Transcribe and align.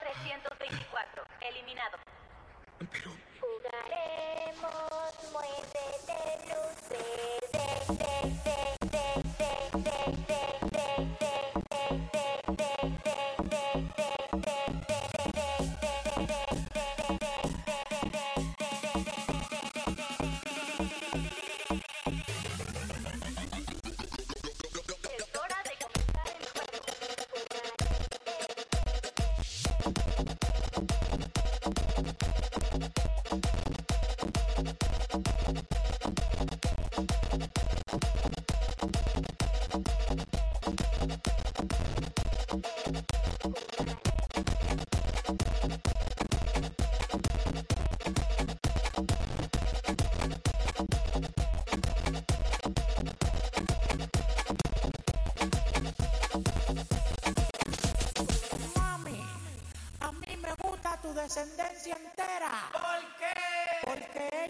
324. 0.00 1.24
Eliminado. 1.40 1.98
Pero... 2.92 3.10
Jugaremos, 3.40 5.12
muévete, 5.32 6.20
luz, 6.48 6.78
de, 6.88 7.04
de, 7.52 7.66
de, 7.94 8.10
de, 8.90 9.02
de, 9.80 9.90
de. 9.90 10.25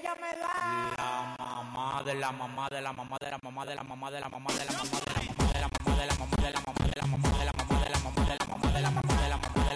Ella 0.06 0.14
me 0.20 0.30
da. 0.38 0.54
La 0.96 1.34
mamá 1.38 2.02
de 2.04 2.14
la 2.14 2.32
mamá 2.32 2.68
de 2.68 2.80
la 2.80 2.92
mamá 2.92 3.16
de 3.18 3.30
la 3.30 3.38
mamá 3.42 3.64
de 3.66 3.74
la 3.74 3.82
mamá 3.82 4.10
de 4.10 4.20
la 4.20 4.28
mamá 4.28 4.52
de 4.52 4.64
la 4.64 4.72
mamá 4.72 4.90
de 4.90 5.06
la 5.06 5.18
mamá 5.18 5.50
de 5.52 5.60
la 5.60 5.68
mamá 5.68 5.96
de 5.96 6.06
la 6.06 6.14
mamá 6.14 6.36
de 6.36 6.46
la 6.46 6.60
mamá 6.60 6.76
de 6.76 6.94
la 6.94 7.06
mamá 7.06 7.26
de 7.26 7.40
la 7.42 7.42
mamá 7.42 7.42
de 7.42 7.46
la 7.46 7.58
mamá 7.58 7.80
de 7.80 7.90
la 7.90 7.98
mamá 7.98 8.22
de 8.22 8.30
la 8.30 8.46
mamá 8.46 8.70
de 8.70 8.80
la 8.82 8.90
mamá 8.90 9.12
de 9.16 9.28
la 9.28 9.36
mamá 9.36 9.68
de 9.68 9.74
la 9.74 9.75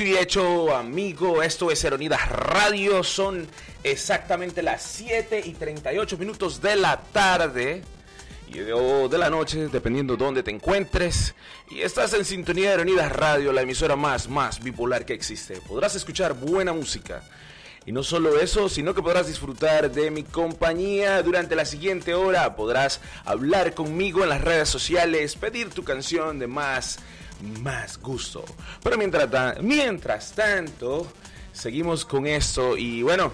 Y 0.00 0.16
hecho, 0.16 0.76
amigo, 0.76 1.42
esto 1.42 1.72
es 1.72 1.82
Eronidas 1.82 2.28
Radio. 2.28 3.02
Son 3.02 3.48
exactamente 3.82 4.62
las 4.62 4.80
7 4.82 5.42
y 5.44 5.54
38 5.54 6.16
minutos 6.18 6.60
de 6.60 6.76
la 6.76 7.00
tarde 7.00 7.82
o 8.74 9.08
de 9.08 9.18
la 9.18 9.28
noche, 9.28 9.66
dependiendo 9.66 10.16
dónde 10.16 10.44
te 10.44 10.52
encuentres. 10.52 11.34
Y 11.68 11.80
estás 11.80 12.12
en 12.12 12.24
sintonía 12.24 12.68
de 12.68 12.74
Eronidas 12.74 13.10
Radio, 13.10 13.52
la 13.52 13.62
emisora 13.62 13.96
más, 13.96 14.28
más 14.28 14.62
bipolar 14.62 15.04
que 15.04 15.14
existe. 15.14 15.60
Podrás 15.62 15.96
escuchar 15.96 16.34
buena 16.34 16.72
música. 16.72 17.24
Y 17.84 17.90
no 17.90 18.04
solo 18.04 18.38
eso, 18.38 18.68
sino 18.68 18.94
que 18.94 19.02
podrás 19.02 19.26
disfrutar 19.26 19.90
de 19.90 20.12
mi 20.12 20.22
compañía 20.22 21.22
durante 21.24 21.56
la 21.56 21.64
siguiente 21.64 22.14
hora. 22.14 22.54
Podrás 22.54 23.00
hablar 23.24 23.74
conmigo 23.74 24.22
en 24.22 24.28
las 24.28 24.42
redes 24.42 24.68
sociales, 24.68 25.34
pedir 25.34 25.70
tu 25.70 25.82
canción 25.82 26.38
de 26.38 26.46
más, 26.46 27.00
más 27.62 27.98
gusto. 28.00 28.44
Pero 28.82 28.96
mientras, 28.98 29.30
ta- 29.30 29.56
mientras 29.60 30.32
tanto, 30.32 31.06
seguimos 31.52 32.04
con 32.04 32.26
esto 32.26 32.76
y 32.76 33.02
bueno, 33.02 33.32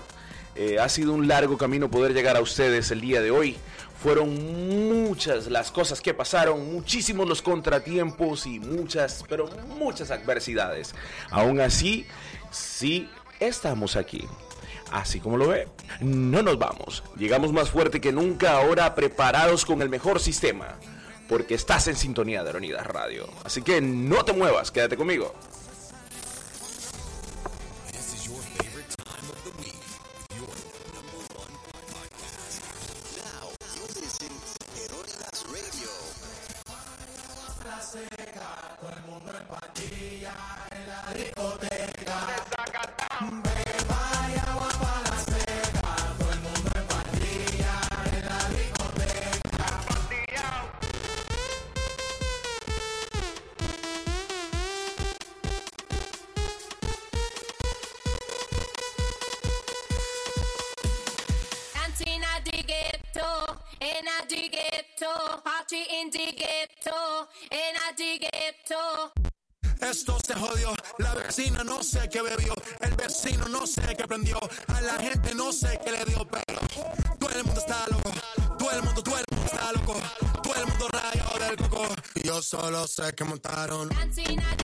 eh, 0.57 0.79
ha 0.79 0.89
sido 0.89 1.13
un 1.13 1.27
largo 1.29 1.57
camino 1.59 1.91
poder 1.91 2.13
llegar 2.15 2.37
a 2.37 2.41
ustedes 2.41 2.91
el 2.91 3.01
día 3.01 3.21
de 3.21 3.31
hoy. 3.31 3.57
Fueron 4.03 5.09
muchas 5.09 5.47
las 5.47 5.71
cosas 5.71 6.01
que 6.03 6.13
pasaron, 6.13 6.73
muchísimos 6.73 7.27
los 7.27 7.41
contratiempos 7.41 8.47
y 8.47 8.61
muchas, 8.61 9.25
pero 9.29 9.49
muchas 9.79 10.11
adversidades. 10.11 10.95
Aún 11.31 11.61
así, 11.61 12.07
sí 12.51 13.09
estamos 13.41 13.97
aquí. 13.97 14.27
Así 14.93 15.19
como 15.21 15.39
lo 15.39 15.49
ve, 15.49 15.69
no 16.01 16.43
nos 16.43 16.59
vamos. 16.59 17.03
Llegamos 17.17 17.53
más 17.53 17.71
fuerte 17.71 18.01
que 18.01 18.13
nunca 18.13 18.59
ahora 18.59 18.95
preparados 18.95 19.65
con 19.65 19.81
el 19.81 19.89
mejor 19.89 20.21
sistema. 20.21 20.77
Porque 21.29 21.55
estás 21.55 21.89
en 21.89 21.97
sintonía 21.97 22.43
de 22.43 22.51
Aeronidas 22.51 22.87
Radio. 22.87 23.29
Así 23.45 23.63
que 23.63 23.81
no 23.81 24.25
te 24.25 24.33
muevas, 24.33 24.71
quédate 24.71 24.97
conmigo. 24.97 25.35
Sé 82.87 83.13
que 83.15 83.25
montaron. 83.25 83.89
Dancing 83.89 84.39
at 84.39 84.64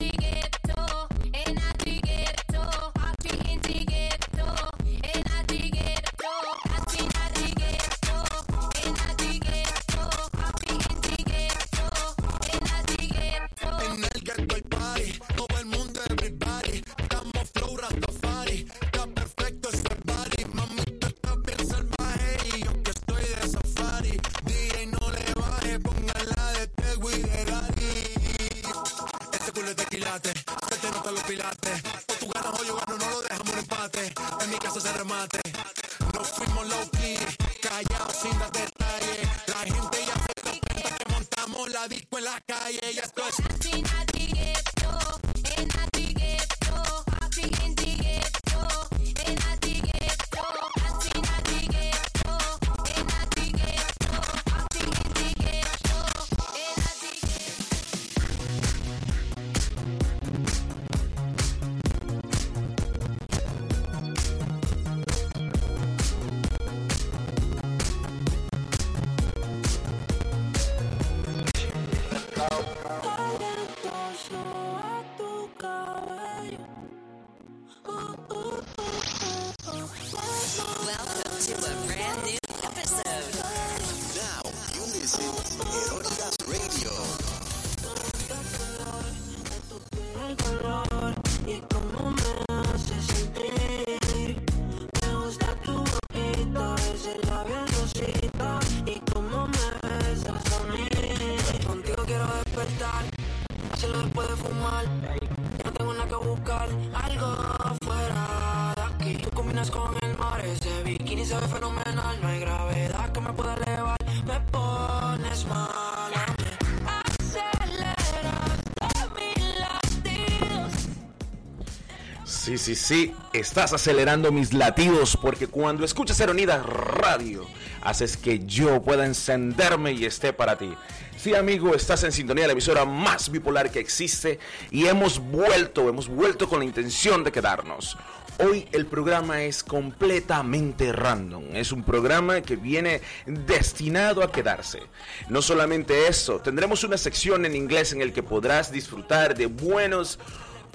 Sí, 122.51 122.59
sí, 122.59 122.75
sí, 122.75 123.15
estás 123.33 123.73
acelerando 123.73 124.33
mis 124.33 124.53
latidos 124.53 125.17
porque 125.17 125.47
cuando 125.47 125.85
escuchas 125.85 126.19
Aeronida 126.19 126.61
Radio, 126.61 127.47
haces 127.81 128.17
que 128.17 128.41
yo 128.45 128.83
pueda 128.83 129.07
encenderme 129.07 129.93
y 129.93 130.05
esté 130.05 130.33
para 130.33 130.59
ti. 130.59 130.75
Sí, 131.17 131.33
amigo, 131.33 131.77
estás 131.77 132.03
en 132.03 132.11
sintonía 132.11 132.43
de 132.43 132.49
la 132.49 132.53
emisora 132.55 132.85
más 132.85 133.31
bipolar 133.31 133.71
que 133.71 133.79
existe 133.79 134.41
y 134.73 134.87
hemos 134.87 135.21
vuelto, 135.21 135.89
hemos 135.89 136.09
vuelto 136.09 136.49
con 136.49 136.59
la 136.59 136.65
intención 136.65 137.23
de 137.23 137.31
quedarnos. 137.31 137.97
Hoy 138.41 138.67
el 138.73 138.87
programa 138.87 139.43
es 139.43 139.63
completamente 139.63 140.91
random. 140.93 141.55
Es 141.55 141.71
un 141.71 141.85
programa 141.85 142.41
que 142.41 142.57
viene 142.57 143.01
destinado 143.27 144.25
a 144.25 144.33
quedarse. 144.33 144.81
No 145.29 145.41
solamente 145.41 146.09
eso, 146.09 146.41
tendremos 146.41 146.83
una 146.83 146.99
sección 146.99 147.47
en 147.47 147.55
inglés 147.55 147.93
en 147.93 148.03
el 148.03 148.13
que 148.13 148.25
podrás 148.25 148.73
disfrutar 148.73 149.37
de 149.37 149.47
buenos 149.47 150.19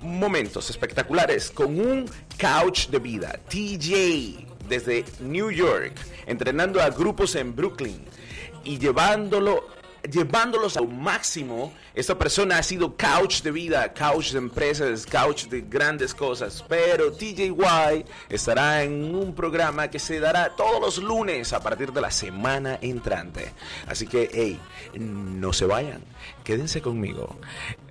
momentos 0.01 0.69
espectaculares 0.69 1.51
con 1.51 1.79
un 1.79 2.05
couch 2.39 2.87
de 2.87 2.99
vida. 2.99 3.39
TJ 3.49 4.45
desde 4.67 5.05
New 5.19 5.51
York, 5.51 5.93
entrenando 6.25 6.81
a 6.81 6.89
grupos 6.89 7.35
en 7.35 7.55
Brooklyn 7.55 8.03
y 8.63 8.77
llevándolo 8.77 9.75
llevándolos 10.09 10.77
al 10.77 10.87
máximo. 10.87 11.73
Esta 11.93 12.17
persona 12.17 12.57
ha 12.57 12.63
sido 12.63 12.95
couch 12.95 13.41
de 13.41 13.51
vida, 13.51 13.93
couch 13.93 14.31
de 14.31 14.39
empresas, 14.39 15.05
couch 15.05 15.45
de 15.47 15.61
grandes 15.61 16.13
cosas. 16.13 16.63
Pero 16.67 17.11
TJY 17.11 18.05
estará 18.29 18.83
en 18.83 19.15
un 19.15 19.33
programa 19.33 19.89
que 19.89 19.99
se 19.99 20.19
dará 20.19 20.55
todos 20.55 20.81
los 20.81 20.97
lunes 20.97 21.53
a 21.53 21.61
partir 21.61 21.91
de 21.91 22.01
la 22.01 22.11
semana 22.11 22.77
entrante. 22.81 23.51
Así 23.87 24.07
que, 24.07 24.29
hey, 24.33 24.59
no 24.95 25.53
se 25.53 25.65
vayan, 25.65 26.03
quédense 26.43 26.81
conmigo. 26.81 27.37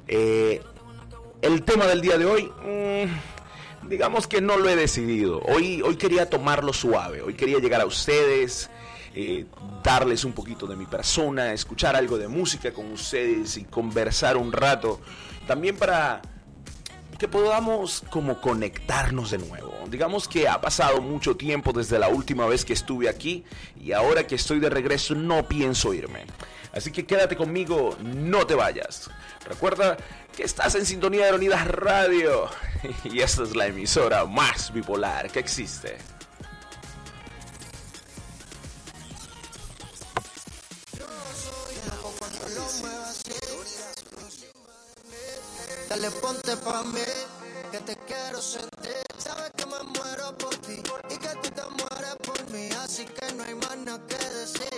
Eh, 0.07 0.63
el 1.45 1.63
tema 1.63 1.87
del 1.87 2.01
día 2.01 2.17
de 2.17 2.25
hoy, 2.25 2.51
mm, 2.63 3.89
digamos 3.89 4.27
que 4.27 4.41
no 4.41 4.57
lo 4.57 4.67
he 4.69 4.77
decidido. 4.77 5.41
Hoy, 5.41 5.83
hoy 5.83 5.97
quería 5.97 6.31
tomarlo 6.31 6.73
suave, 6.73 7.21
hoy 7.21 7.35
quería 7.35 7.59
llegar 7.59 7.83
a 7.83 7.87
ustedes, 7.87 8.71
eh, 9.15 9.45
darles 9.83 10.25
un 10.25 10.33
poquito 10.33 10.67
de 10.67 10.75
mi 10.75 10.87
persona, 10.87 11.53
escuchar 11.53 11.97
algo 11.97 12.17
de 12.17 12.29
música 12.29 12.73
con 12.73 12.91
ustedes 12.91 13.59
y 13.59 13.65
conversar 13.65 14.39
un 14.39 14.53
rato. 14.53 15.03
También 15.47 15.77
para 15.77 16.23
que 17.19 17.29
podamos 17.29 18.03
como 18.09 18.41
conectarnos 18.41 19.31
de 19.31 19.39
nuevo. 19.39 19.75
Digamos 19.91 20.27
que 20.27 20.49
ha 20.49 20.63
pasado 20.63 21.03
mucho 21.03 21.37
tiempo 21.37 21.75
desde 21.75 21.99
la 21.99 22.09
última 22.09 22.47
vez 22.47 22.65
que 22.65 22.73
estuve 22.73 23.09
aquí 23.09 23.45
y 23.79 23.93
ahora 23.93 24.27
que 24.27 24.37
estoy 24.37 24.61
de 24.61 24.71
regreso 24.71 25.15
no 25.15 25.47
pienso 25.47 25.93
irme. 25.93 26.25
Así 26.73 26.91
que 26.91 27.07
quédate 27.07 27.37
conmigo, 27.37 27.97
no 28.03 28.47
te 28.47 28.55
vayas. 28.55 29.09
Recuerda 29.47 29.97
estás 30.43 30.75
en 30.75 30.85
sintonía 30.87 31.21
de 31.21 31.27
Aeronidas 31.27 31.67
Radio 31.69 32.49
y 33.05 33.21
esta 33.21 33.45
es 33.45 33.55
la 33.55 33.67
emisora 33.67 34.25
más 34.25 34.73
bipolar 34.73 35.31
que 35.31 35.39
existe. 35.39 35.97
Dale 45.89 46.11
ponte 46.11 46.57
pa' 46.57 46.83
mí, 46.83 47.01
que 47.71 47.79
te 47.79 47.97
quiero 48.07 48.43
sentir. 48.43 49.05
Sabes 49.17 49.53
que 49.57 49.65
me 49.67 49.81
muero 49.97 50.37
por 50.39 50.57
ti 50.57 50.83
y 51.09 51.17
que 51.17 51.29
tú 51.43 51.51
te 51.51 51.63
mueres 51.63 52.17
por 52.25 52.51
mí, 52.51 52.69
así 52.83 53.05
que 53.05 53.33
no 53.35 53.45
hay 53.45 53.55
más 53.55 53.77
nada 53.77 54.01
que 54.09 54.17
decir. 54.17 54.74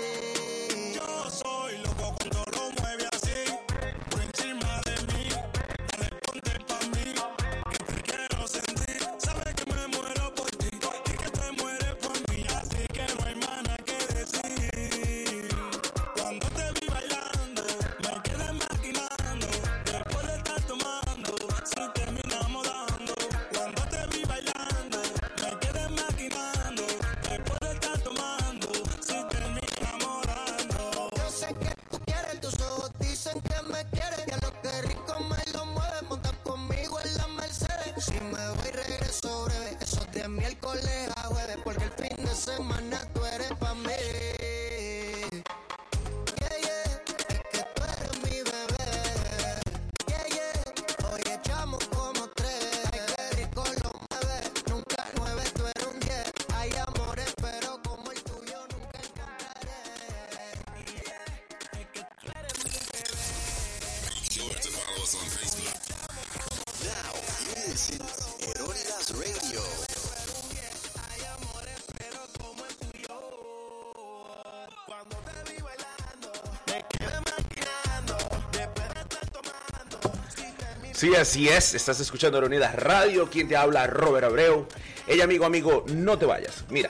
Sí, 80.96 81.14
así 81.14 81.46
es. 81.46 81.74
Estás 81.74 82.00
escuchando 82.00 82.40
Reunidas 82.40 82.74
Radio. 82.74 83.28
Quien 83.28 83.48
te 83.48 83.54
habla, 83.54 83.86
Robert 83.86 84.24
Abreu. 84.24 84.66
Ella, 85.06 85.24
amigo, 85.24 85.44
amigo, 85.44 85.84
no 85.88 86.16
te 86.16 86.24
vayas. 86.24 86.64
Mira, 86.70 86.88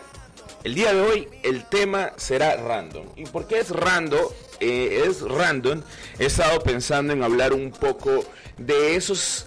el 0.63 0.77
día 0.77 0.95
de 0.95 1.01
hoy 1.01 1.29
el 1.43 1.65
tema 1.69 2.13
será 2.17 2.57
random. 2.57 3.09
¿Y 3.17 3.25
por 3.25 3.49
qué 3.49 3.59
es 3.59 3.71
random? 3.71 4.25
Eh, 4.61 5.03
es 5.09 5.23
random. 5.23 5.83
He 6.21 6.27
estado 6.27 6.61
pensando 6.61 7.15
en 7.15 7.25
hablar 7.25 7.53
un 7.53 7.73
poco 7.73 8.25
de 8.57 8.95
esos 8.95 9.47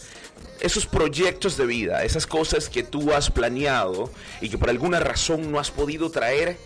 esos 0.59 0.85
proyectos 0.85 1.55
de 1.55 1.65
vida, 1.65 2.03
esas 2.03 2.27
cosas 2.27 2.67
que 2.67 2.83
tú 2.83 3.13
has 3.13 3.31
planeado 3.31 4.11
y 4.41 4.49
que 4.49 4.57
por 4.57 4.69
alguna 4.69 4.99
razón 4.99 5.53
no 5.53 5.57
has 5.57 5.71
podido 5.71 6.11
traer 6.11 6.57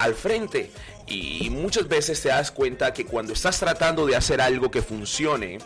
al 0.00 0.16
frente. 0.16 0.72
Y 1.06 1.48
muchas 1.50 1.86
veces 1.86 2.20
te 2.20 2.30
das 2.30 2.50
cuenta 2.50 2.92
que 2.92 3.04
cuando 3.04 3.34
estás 3.34 3.60
tratando 3.60 4.04
de 4.04 4.16
hacer 4.16 4.40
algo 4.40 4.72
que 4.72 4.82
funcione, 4.82 5.58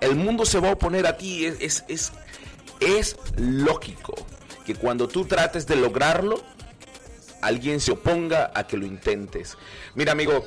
el 0.00 0.16
mundo 0.16 0.44
se 0.44 0.60
va 0.60 0.70
a 0.70 0.72
oponer 0.72 1.06
a 1.06 1.16
ti. 1.16 1.46
Es, 1.46 1.84
es, 1.88 2.12
es, 2.80 3.16
lógico 3.36 4.14
que 4.64 4.74
cuando 4.74 5.08
tú 5.08 5.24
trates 5.24 5.66
de 5.66 5.76
lograrlo, 5.76 6.42
alguien 7.40 7.80
se 7.80 7.92
oponga 7.92 8.50
a 8.54 8.66
que 8.66 8.76
lo 8.76 8.86
intentes. 8.86 9.56
Mira, 9.94 10.12
amigo, 10.12 10.46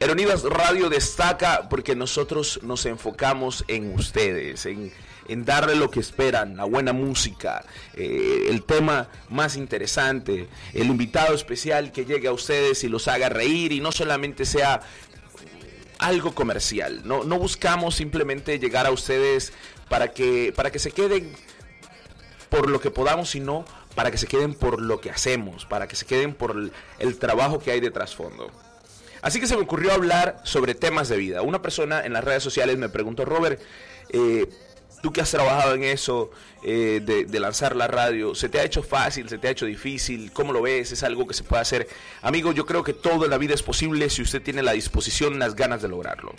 Eronidas 0.00 0.42
Radio 0.44 0.88
destaca 0.88 1.68
porque 1.68 1.96
nosotros 1.96 2.60
nos 2.62 2.86
enfocamos 2.86 3.64
en 3.66 3.94
ustedes, 3.94 4.66
en, 4.66 4.92
en 5.28 5.44
darle 5.44 5.76
lo 5.76 5.90
que 5.90 6.00
esperan, 6.00 6.56
la 6.56 6.64
buena 6.64 6.92
música, 6.92 7.64
eh, 7.94 8.46
el 8.48 8.64
tema 8.64 9.08
más 9.28 9.56
interesante, 9.56 10.48
el 10.72 10.86
invitado 10.86 11.34
especial 11.34 11.92
que 11.92 12.04
llegue 12.04 12.28
a 12.28 12.32
ustedes 12.32 12.82
y 12.84 12.88
los 12.88 13.08
haga 13.08 13.28
reír 13.28 13.72
y 13.72 13.80
no 13.80 13.92
solamente 13.92 14.44
sea 14.44 14.80
algo 15.98 16.34
comercial. 16.34 17.02
No, 17.04 17.24
no 17.24 17.38
buscamos 17.38 17.96
simplemente 17.96 18.58
llegar 18.58 18.86
a 18.86 18.90
ustedes 18.90 19.52
para 19.88 20.08
que, 20.08 20.52
para 20.54 20.70
que 20.70 20.78
se 20.78 20.90
queden 20.90 21.32
por 22.48 22.70
lo 22.70 22.80
que 22.80 22.90
podamos, 22.90 23.30
sino 23.30 23.64
para 23.94 24.10
que 24.10 24.18
se 24.18 24.26
queden 24.26 24.54
por 24.54 24.80
lo 24.80 25.00
que 25.00 25.10
hacemos, 25.10 25.66
para 25.66 25.88
que 25.88 25.96
se 25.96 26.06
queden 26.06 26.34
por 26.34 26.52
el, 26.52 26.72
el 26.98 27.18
trabajo 27.18 27.58
que 27.58 27.72
hay 27.72 27.80
de 27.80 27.90
trasfondo. 27.90 28.50
Así 29.22 29.40
que 29.40 29.46
se 29.46 29.56
me 29.56 29.62
ocurrió 29.62 29.92
hablar 29.92 30.40
sobre 30.44 30.74
temas 30.74 31.08
de 31.08 31.16
vida. 31.16 31.42
Una 31.42 31.60
persona 31.60 32.04
en 32.04 32.12
las 32.12 32.22
redes 32.22 32.42
sociales 32.42 32.78
me 32.78 32.88
preguntó, 32.88 33.24
Robert, 33.24 33.60
eh, 34.10 34.46
tú 35.02 35.12
que 35.12 35.20
has 35.20 35.30
trabajado 35.30 35.74
en 35.74 35.84
eso, 35.84 36.30
eh, 36.62 37.00
de, 37.04 37.24
de, 37.24 37.40
lanzar 37.40 37.76
la 37.76 37.86
radio, 37.86 38.34
¿se 38.34 38.48
te 38.48 38.58
ha 38.58 38.64
hecho 38.64 38.82
fácil, 38.82 39.28
se 39.28 39.38
te 39.38 39.48
ha 39.48 39.50
hecho 39.50 39.66
difícil? 39.66 40.32
¿Cómo 40.32 40.52
lo 40.52 40.62
ves? 40.62 40.92
¿Es 40.92 41.02
algo 41.02 41.26
que 41.26 41.34
se 41.34 41.44
puede 41.44 41.62
hacer? 41.62 41.88
Amigo, 42.22 42.52
yo 42.52 42.66
creo 42.66 42.82
que 42.82 42.92
todo 42.92 43.24
en 43.24 43.30
la 43.30 43.38
vida 43.38 43.54
es 43.54 43.62
posible 43.62 44.10
si 44.10 44.22
usted 44.22 44.42
tiene 44.42 44.62
la 44.62 44.72
disposición, 44.72 45.38
las 45.38 45.54
ganas 45.54 45.82
de 45.82 45.88
lograrlo. 45.88 46.34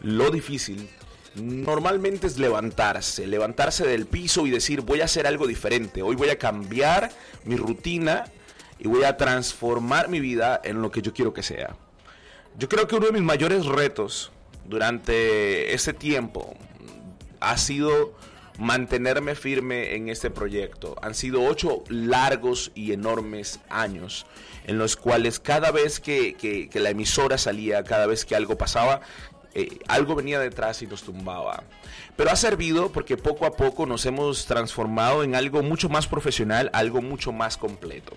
Lo 0.00 0.30
difícil 0.30 0.88
normalmente 1.34 2.26
es 2.26 2.38
levantarse, 2.38 3.26
levantarse 3.26 3.86
del 3.86 4.06
piso 4.06 4.46
y 4.46 4.50
decir 4.50 4.80
voy 4.80 5.00
a 5.00 5.04
hacer 5.04 5.26
algo 5.26 5.46
diferente, 5.46 6.02
hoy 6.02 6.16
voy 6.16 6.30
a 6.30 6.38
cambiar 6.38 7.10
mi 7.44 7.56
rutina 7.56 8.24
y 8.78 8.88
voy 8.88 9.04
a 9.04 9.16
transformar 9.16 10.08
mi 10.08 10.20
vida 10.20 10.60
en 10.64 10.82
lo 10.82 10.90
que 10.90 11.02
yo 11.02 11.12
quiero 11.12 11.32
que 11.32 11.42
sea. 11.42 11.76
Yo 12.58 12.68
creo 12.68 12.88
que 12.88 12.96
uno 12.96 13.06
de 13.06 13.12
mis 13.12 13.22
mayores 13.22 13.66
retos 13.66 14.32
durante 14.64 15.72
ese 15.72 15.92
tiempo 15.92 16.56
ha 17.40 17.56
sido 17.56 18.14
mantenerme 18.58 19.34
firme 19.34 19.94
en 19.94 20.08
este 20.08 20.30
proyecto. 20.30 20.96
Han 21.02 21.14
sido 21.14 21.42
ocho 21.42 21.82
largos 21.88 22.72
y 22.74 22.92
enormes 22.92 23.60
años 23.68 24.26
en 24.64 24.78
los 24.78 24.96
cuales 24.96 25.40
cada 25.40 25.70
vez 25.70 25.98
que, 26.00 26.34
que, 26.34 26.68
que 26.68 26.80
la 26.80 26.90
emisora 26.90 27.38
salía, 27.38 27.82
cada 27.84 28.06
vez 28.06 28.24
que 28.24 28.36
algo 28.36 28.56
pasaba, 28.58 29.00
eh, 29.52 29.80
algo 29.88 30.14
venía 30.14 30.38
detrás 30.38 30.80
y 30.82 30.86
nos 30.86 31.02
tumbaba. 31.02 31.64
Pero 32.16 32.30
ha 32.30 32.36
servido 32.36 32.92
porque 32.92 33.16
poco 33.16 33.46
a 33.46 33.56
poco 33.56 33.86
nos 33.86 34.06
hemos 34.06 34.46
transformado 34.46 35.24
en 35.24 35.34
algo 35.34 35.62
mucho 35.62 35.88
más 35.88 36.06
profesional, 36.06 36.70
algo 36.72 37.02
mucho 37.02 37.32
más 37.32 37.56
completo. 37.56 38.12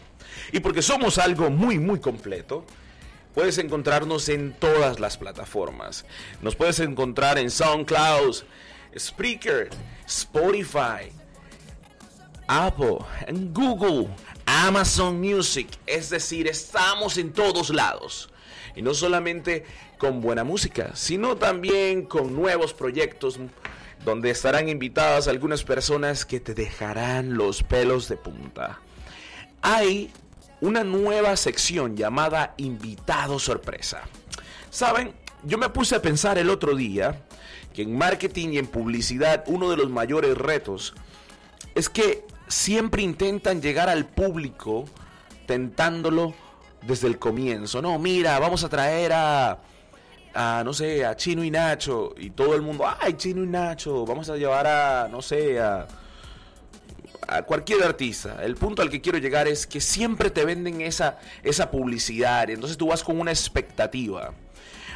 Y 0.52 0.60
porque 0.60 0.82
somos 0.82 1.18
algo 1.18 1.50
muy, 1.50 1.80
muy 1.80 2.00
completo, 2.00 2.66
puedes 3.34 3.58
encontrarnos 3.58 4.30
en 4.30 4.54
todas 4.54 5.00
las 5.00 5.18
plataformas. 5.18 6.06
Nos 6.42 6.56
puedes 6.56 6.80
encontrar 6.80 7.40
en 7.40 7.50
SoundCloud, 7.50 8.44
Spreaker, 8.98 9.70
Spotify, 10.08 11.12
Apple, 12.48 13.00
Google, 13.52 14.10
Amazon 14.46 15.20
Music. 15.20 15.68
Es 15.86 16.10
decir, 16.10 16.48
estamos 16.48 17.18
en 17.18 17.32
todos 17.32 17.70
lados. 17.70 18.30
Y 18.76 18.82
no 18.82 18.94
solamente 18.94 19.66
con 19.98 20.22
buena 20.22 20.44
música, 20.44 20.92
sino 20.96 21.38
también 21.38 22.04
con 22.04 22.36
nuevos 22.36 22.74
proyectos 22.74 23.40
donde 24.04 24.30
estarán 24.32 24.68
invitadas 24.68 25.28
algunas 25.28 25.64
personas 25.64 26.26
que 26.26 26.40
te 26.40 26.54
dejarán 26.54 27.36
los 27.36 27.64
pelos 27.64 28.10
de 28.10 28.18
punta. 28.18 28.80
Hay 29.62 30.12
una 30.60 30.84
nueva 30.84 31.38
sección 31.38 31.96
llamada 31.96 32.54
Invitado 32.58 33.40
Sorpresa. 33.40 34.02
Saben, 34.70 35.14
yo 35.44 35.58
me 35.58 35.70
puse 35.70 35.96
a 35.96 36.02
pensar 36.02 36.38
el 36.38 36.50
otro 36.50 36.76
día 36.76 37.22
que 37.74 37.82
en 37.82 37.98
marketing 37.98 38.50
y 38.50 38.58
en 38.60 38.68
publicidad 38.68 39.44
uno 39.48 39.70
de 39.70 39.78
los 39.78 39.90
mayores 39.90 40.38
retos 40.38 40.94
es 41.76 41.90
que 41.90 42.26
siempre 42.48 43.02
intentan 43.02 43.62
llegar 43.62 43.90
al 43.90 44.06
público 44.06 44.86
tentándolo 45.48 46.34
desde 46.82 47.08
el 47.08 47.18
comienzo. 47.18 47.82
No, 47.82 47.98
mira, 48.00 48.40
vamos 48.40 48.64
a 48.64 48.70
traer 48.70 49.14
a, 49.14 49.60
a, 50.34 50.62
no 50.64 50.74
sé, 50.74 51.06
a 51.06 51.16
Chino 51.16 51.44
y 51.44 51.52
Nacho. 51.52 52.14
Y 52.18 52.30
todo 52.30 52.56
el 52.56 52.62
mundo, 52.62 52.86
ay, 53.02 53.14
Chino 53.14 53.44
y 53.44 53.48
Nacho. 53.48 54.06
Vamos 54.06 54.30
a 54.30 54.38
llevar 54.38 54.68
a, 54.68 55.08
no 55.10 55.22
sé, 55.22 55.60
a, 55.60 55.88
a 57.28 57.44
cualquier 57.44 57.84
artista. 57.84 58.44
El 58.44 58.56
punto 58.56 58.82
al 58.82 58.90
que 58.90 59.02
quiero 59.02 59.18
llegar 59.18 59.48
es 59.48 59.66
que 59.66 59.82
siempre 59.82 60.30
te 60.30 60.46
venden 60.46 60.82
esa, 60.82 61.20
esa 61.44 61.72
publicidad. 61.72 62.50
Entonces 62.50 62.78
tú 62.78 62.88
vas 62.88 63.04
con 63.04 63.20
una 63.20 63.32
expectativa. 63.32 64.34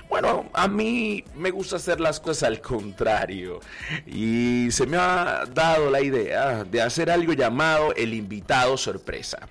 Bueno, 0.10 0.50
a 0.54 0.68
mí 0.68 1.24
me 1.36 1.52
gusta 1.52 1.76
hacer 1.76 2.00
las 2.00 2.20
cosas 2.20 2.44
al 2.44 2.62
contrario. 2.62 3.60
Y 4.06 4.70
se 4.72 4.86
me 4.86 4.98
ha 4.98 5.44
dado 5.54 5.92
la 5.92 6.02
idea 6.02 6.64
de 6.64 6.82
hacer 6.82 7.12
algo 7.12 7.34
llamado 7.34 7.94
el 7.96 8.14
invitado 8.14 8.78
sorpresa. 8.78 9.48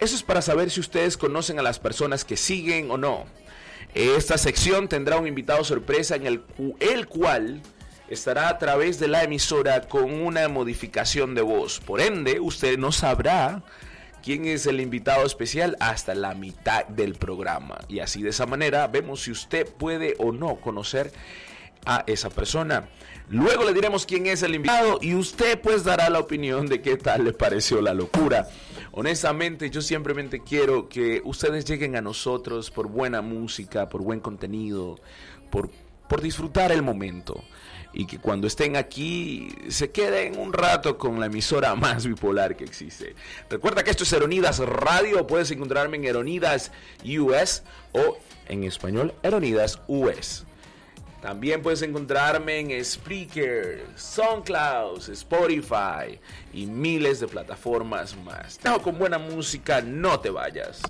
Eso 0.00 0.14
es 0.14 0.22
para 0.22 0.42
saber 0.42 0.70
si 0.70 0.80
ustedes 0.80 1.16
conocen 1.16 1.58
a 1.58 1.62
las 1.62 1.78
personas 1.78 2.24
que 2.24 2.36
siguen 2.36 2.90
o 2.90 2.98
no. 2.98 3.24
Esta 3.94 4.36
sección 4.36 4.88
tendrá 4.88 5.16
un 5.16 5.26
invitado 5.26 5.64
sorpresa 5.64 6.14
en 6.16 6.26
el, 6.26 6.40
cu 6.40 6.76
el 6.78 7.08
cual 7.08 7.62
estará 8.08 8.48
a 8.48 8.58
través 8.58 9.00
de 9.00 9.08
la 9.08 9.24
emisora 9.24 9.80
con 9.82 10.12
una 10.12 10.46
modificación 10.48 11.34
de 11.34 11.42
voz. 11.42 11.80
Por 11.80 12.00
ende, 12.00 12.38
usted 12.38 12.78
no 12.78 12.92
sabrá 12.92 13.62
quién 14.28 14.44
es 14.44 14.66
el 14.66 14.82
invitado 14.82 15.24
especial 15.24 15.74
hasta 15.80 16.14
la 16.14 16.34
mitad 16.34 16.84
del 16.84 17.14
programa. 17.14 17.78
Y 17.88 18.00
así 18.00 18.22
de 18.22 18.28
esa 18.28 18.44
manera 18.44 18.86
vemos 18.86 19.22
si 19.22 19.30
usted 19.30 19.66
puede 19.66 20.16
o 20.18 20.32
no 20.32 20.56
conocer 20.56 21.10
a 21.86 22.04
esa 22.06 22.28
persona. 22.28 22.90
Luego 23.30 23.64
le 23.64 23.72
diremos 23.72 24.04
quién 24.04 24.26
es 24.26 24.42
el 24.42 24.54
invitado 24.54 24.98
y 25.00 25.14
usted 25.14 25.58
pues 25.62 25.82
dará 25.82 26.10
la 26.10 26.18
opinión 26.18 26.66
de 26.66 26.82
qué 26.82 26.98
tal 26.98 27.24
le 27.24 27.32
pareció 27.32 27.80
la 27.80 27.94
locura. 27.94 28.46
Honestamente, 28.92 29.70
yo 29.70 29.80
simplemente 29.80 30.42
quiero 30.42 30.90
que 30.90 31.22
ustedes 31.24 31.64
lleguen 31.64 31.96
a 31.96 32.02
nosotros 32.02 32.70
por 32.70 32.86
buena 32.88 33.22
música, 33.22 33.88
por 33.88 34.02
buen 34.02 34.20
contenido, 34.20 35.00
por, 35.50 35.70
por 36.06 36.20
disfrutar 36.20 36.70
el 36.70 36.82
momento. 36.82 37.42
Y 37.92 38.06
que 38.06 38.18
cuando 38.18 38.46
estén 38.46 38.76
aquí 38.76 39.48
se 39.68 39.90
queden 39.90 40.38
un 40.38 40.52
rato 40.52 40.98
con 40.98 41.18
la 41.20 41.26
emisora 41.26 41.74
más 41.76 42.06
bipolar 42.06 42.56
que 42.56 42.64
existe. 42.64 43.14
Recuerda 43.48 43.82
que 43.82 43.90
esto 43.90 44.04
es 44.04 44.12
Eronidas 44.12 44.58
Radio. 44.58 45.26
Puedes 45.26 45.50
encontrarme 45.50 45.96
en 45.96 46.04
Eronidas 46.04 46.70
US 47.04 47.62
o 47.92 48.18
en 48.48 48.64
español 48.64 49.14
Eronidas 49.22 49.80
US. 49.86 50.44
También 51.20 51.62
puedes 51.62 51.82
encontrarme 51.82 52.60
en 52.60 52.84
Spreaker, 52.84 53.84
SoundCloud, 53.96 55.08
Spotify 55.10 56.20
y 56.52 56.66
miles 56.66 57.18
de 57.18 57.26
plataformas 57.26 58.16
más. 58.18 58.58
Dejo 58.62 58.80
con 58.80 58.98
buena 58.98 59.18
música, 59.18 59.80
no 59.80 60.20
te 60.20 60.30
vayas. 60.30 60.80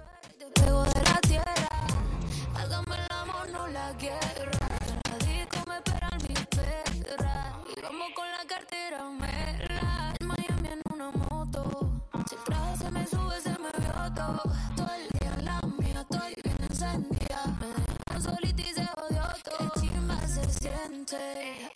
tempted. 21.11 21.68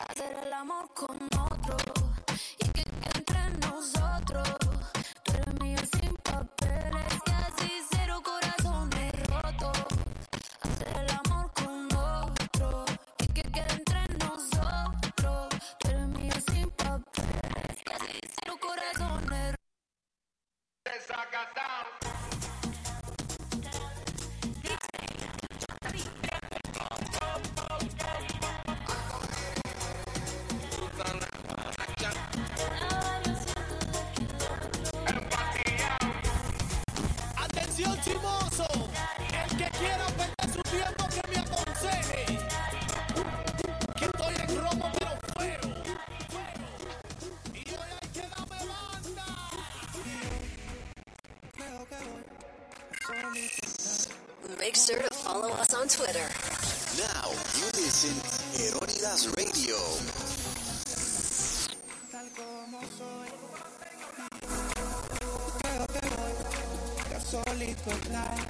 only 67.62 67.74
for 67.74 68.12
life. 68.12 68.41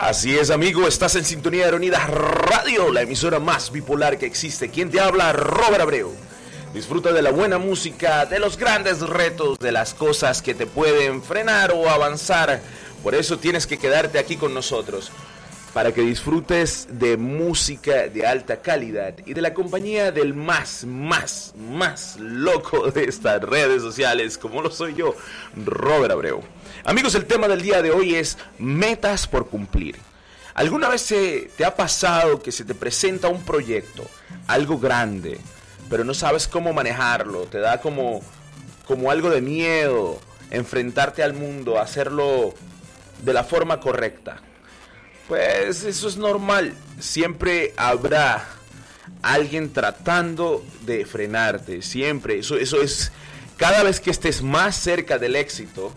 Así 0.00 0.34
es, 0.34 0.48
amigo, 0.48 0.88
estás 0.88 1.14
en 1.16 1.26
sintonía 1.26 1.66
de 1.66 1.76
Unidas 1.76 2.08
Radio, 2.08 2.90
la 2.90 3.02
emisora 3.02 3.38
más 3.38 3.70
bipolar 3.70 4.16
que 4.16 4.24
existe. 4.24 4.70
¿Quién 4.70 4.90
te 4.90 4.98
habla? 4.98 5.34
Robert 5.34 5.82
Abreu. 5.82 6.14
Disfruta 6.72 7.12
de 7.12 7.20
la 7.20 7.30
buena 7.30 7.58
música, 7.58 8.24
de 8.24 8.38
los 8.38 8.56
grandes 8.56 9.00
retos, 9.00 9.58
de 9.58 9.72
las 9.72 9.92
cosas 9.92 10.40
que 10.40 10.54
te 10.54 10.66
pueden 10.66 11.22
frenar 11.22 11.72
o 11.72 11.90
avanzar. 11.90 12.62
Por 13.02 13.14
eso 13.14 13.38
tienes 13.38 13.66
que 13.66 13.76
quedarte 13.76 14.18
aquí 14.18 14.36
con 14.36 14.54
nosotros. 14.54 15.12
Para 15.74 15.92
que 15.92 16.00
disfrutes 16.00 16.88
de 16.90 17.16
música 17.16 18.08
de 18.08 18.26
alta 18.26 18.60
calidad 18.60 19.14
y 19.24 19.34
de 19.34 19.40
la 19.40 19.54
compañía 19.54 20.10
del 20.10 20.34
más, 20.34 20.84
más, 20.84 21.54
más 21.56 22.16
loco 22.18 22.90
de 22.90 23.04
estas 23.04 23.40
redes 23.42 23.80
sociales, 23.80 24.36
como 24.36 24.62
lo 24.62 24.70
soy 24.72 24.94
yo, 24.96 25.14
Robert 25.64 26.10
Abreu. 26.12 26.40
Amigos, 26.84 27.14
el 27.14 27.26
tema 27.26 27.46
del 27.46 27.62
día 27.62 27.82
de 27.82 27.92
hoy 27.92 28.16
es 28.16 28.36
metas 28.58 29.28
por 29.28 29.46
cumplir. 29.48 29.96
¿Alguna 30.54 30.88
vez 30.88 31.02
se- 31.02 31.50
te 31.56 31.64
ha 31.64 31.76
pasado 31.76 32.42
que 32.42 32.50
se 32.50 32.64
te 32.64 32.74
presenta 32.74 33.28
un 33.28 33.44
proyecto, 33.44 34.04
algo 34.48 34.76
grande, 34.76 35.38
pero 35.88 36.02
no 36.02 36.14
sabes 36.14 36.48
cómo 36.48 36.72
manejarlo? 36.72 37.42
Te 37.44 37.60
da 37.60 37.80
como, 37.80 38.22
como 38.88 39.12
algo 39.12 39.30
de 39.30 39.40
miedo 39.40 40.18
enfrentarte 40.50 41.22
al 41.22 41.32
mundo, 41.32 41.78
hacerlo 41.78 42.54
de 43.22 43.32
la 43.32 43.44
forma 43.44 43.78
correcta. 43.78 44.42
Pues 45.30 45.84
eso 45.84 46.08
es 46.08 46.16
normal. 46.16 46.74
Siempre 46.98 47.72
habrá 47.76 48.48
alguien 49.22 49.72
tratando 49.72 50.64
de 50.80 51.06
frenarte. 51.06 51.82
Siempre. 51.82 52.40
Eso, 52.40 52.56
eso 52.56 52.82
es. 52.82 53.12
Cada 53.56 53.84
vez 53.84 54.00
que 54.00 54.10
estés 54.10 54.42
más 54.42 54.74
cerca 54.74 55.18
del 55.18 55.36
éxito, 55.36 55.92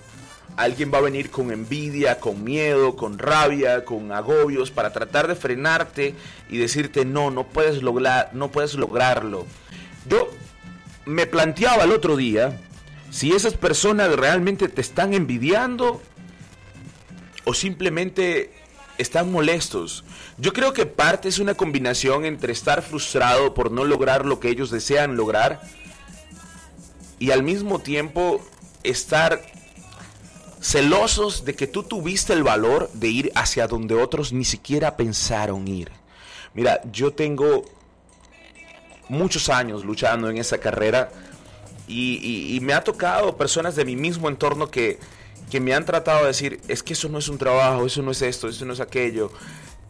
alguien 0.55 0.93
va 0.93 0.99
a 0.99 1.01
venir 1.01 1.31
con 1.31 1.51
envidia, 1.51 2.19
con 2.19 2.43
miedo, 2.43 2.95
con 2.95 3.17
rabia, 3.17 3.83
con 3.85 4.11
agobios 4.11 4.69
para 4.69 4.93
tratar 4.93 5.27
de 5.27 5.33
frenarte 5.33 6.13
y 6.47 6.59
decirte 6.59 7.03
no, 7.03 7.31
no 7.31 7.47
puedes 7.47 7.81
lograr, 7.81 8.29
no 8.33 8.51
puedes 8.51 8.75
lograrlo. 8.75 9.47
Yo 10.07 10.29
me 11.05 11.25
planteaba 11.25 11.85
el 11.85 11.91
otro 11.91 12.17
día 12.17 12.59
si 13.09 13.31
esas 13.31 13.55
personas 13.55 14.15
realmente 14.15 14.67
te 14.67 14.81
están 14.81 15.15
envidiando 15.15 16.03
o 17.45 17.55
simplemente 17.55 18.51
están 18.97 19.31
molestos. 19.31 20.03
Yo 20.37 20.53
creo 20.53 20.73
que 20.73 20.85
parte 20.85 21.27
es 21.29 21.39
una 21.39 21.55
combinación 21.55 22.25
entre 22.25 22.53
estar 22.53 22.81
frustrado 22.81 23.53
por 23.53 23.71
no 23.71 23.83
lograr 23.85 24.25
lo 24.25 24.39
que 24.39 24.49
ellos 24.49 24.69
desean 24.71 25.15
lograr 25.17 25.61
y 27.19 27.31
al 27.31 27.43
mismo 27.43 27.79
tiempo 27.79 28.41
estar 28.83 29.41
celosos 30.61 31.43
de 31.45 31.55
que 31.55 31.67
tú 31.67 31.83
tuviste 31.83 32.33
el 32.33 32.43
valor 32.43 32.89
de 32.93 33.07
ir 33.09 33.31
hacia 33.35 33.67
donde 33.67 33.95
otros 33.95 34.31
ni 34.31 34.45
siquiera 34.45 34.95
pensaron 34.95 35.67
ir. 35.67 35.91
Mira, 36.53 36.81
yo 36.91 37.11
tengo 37.13 37.65
muchos 39.09 39.49
años 39.49 39.83
luchando 39.83 40.29
en 40.29 40.37
esa 40.37 40.59
carrera 40.59 41.11
y, 41.87 42.17
y- 42.21 42.55
y 42.55 42.59
me 42.61 42.73
ha 42.73 42.83
tocado 42.83 43.35
personas 43.37 43.75
de 43.75 43.83
mi 43.85 43.95
mismo 43.95 44.29
entorno 44.29 44.69
que, 44.71 44.99
que 45.49 45.59
me 45.59 45.73
han 45.73 45.85
tratado 45.85 46.21
de 46.21 46.27
decir, 46.27 46.61
es 46.67 46.83
que 46.83 46.93
eso 46.93 47.09
no 47.09 47.19
es 47.19 47.29
un 47.29 47.37
trabajo, 47.37 47.85
eso 47.85 48.01
no 48.01 48.11
es 48.11 48.21
esto, 48.21 48.47
eso 48.47 48.65
no 48.65 48.73
es 48.73 48.79
aquello. 48.79 49.31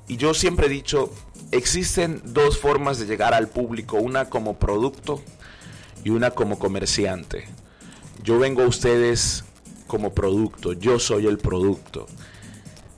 Y 0.07 0.17
yo 0.17 0.33
siempre 0.33 0.67
he 0.67 0.69
dicho, 0.69 1.11
existen 1.51 2.21
dos 2.25 2.57
formas 2.57 2.99
de 2.99 3.05
llegar 3.05 3.33
al 3.33 3.47
público, 3.47 3.97
una 3.97 4.29
como 4.29 4.57
producto 4.57 5.21
y 6.03 6.09
una 6.09 6.31
como 6.31 6.59
comerciante. 6.59 7.45
Yo 8.23 8.39
vengo 8.39 8.63
a 8.63 8.67
ustedes 8.67 9.45
como 9.87 10.13
producto, 10.13 10.73
yo 10.73 10.99
soy 10.99 11.27
el 11.27 11.37
producto. 11.37 12.07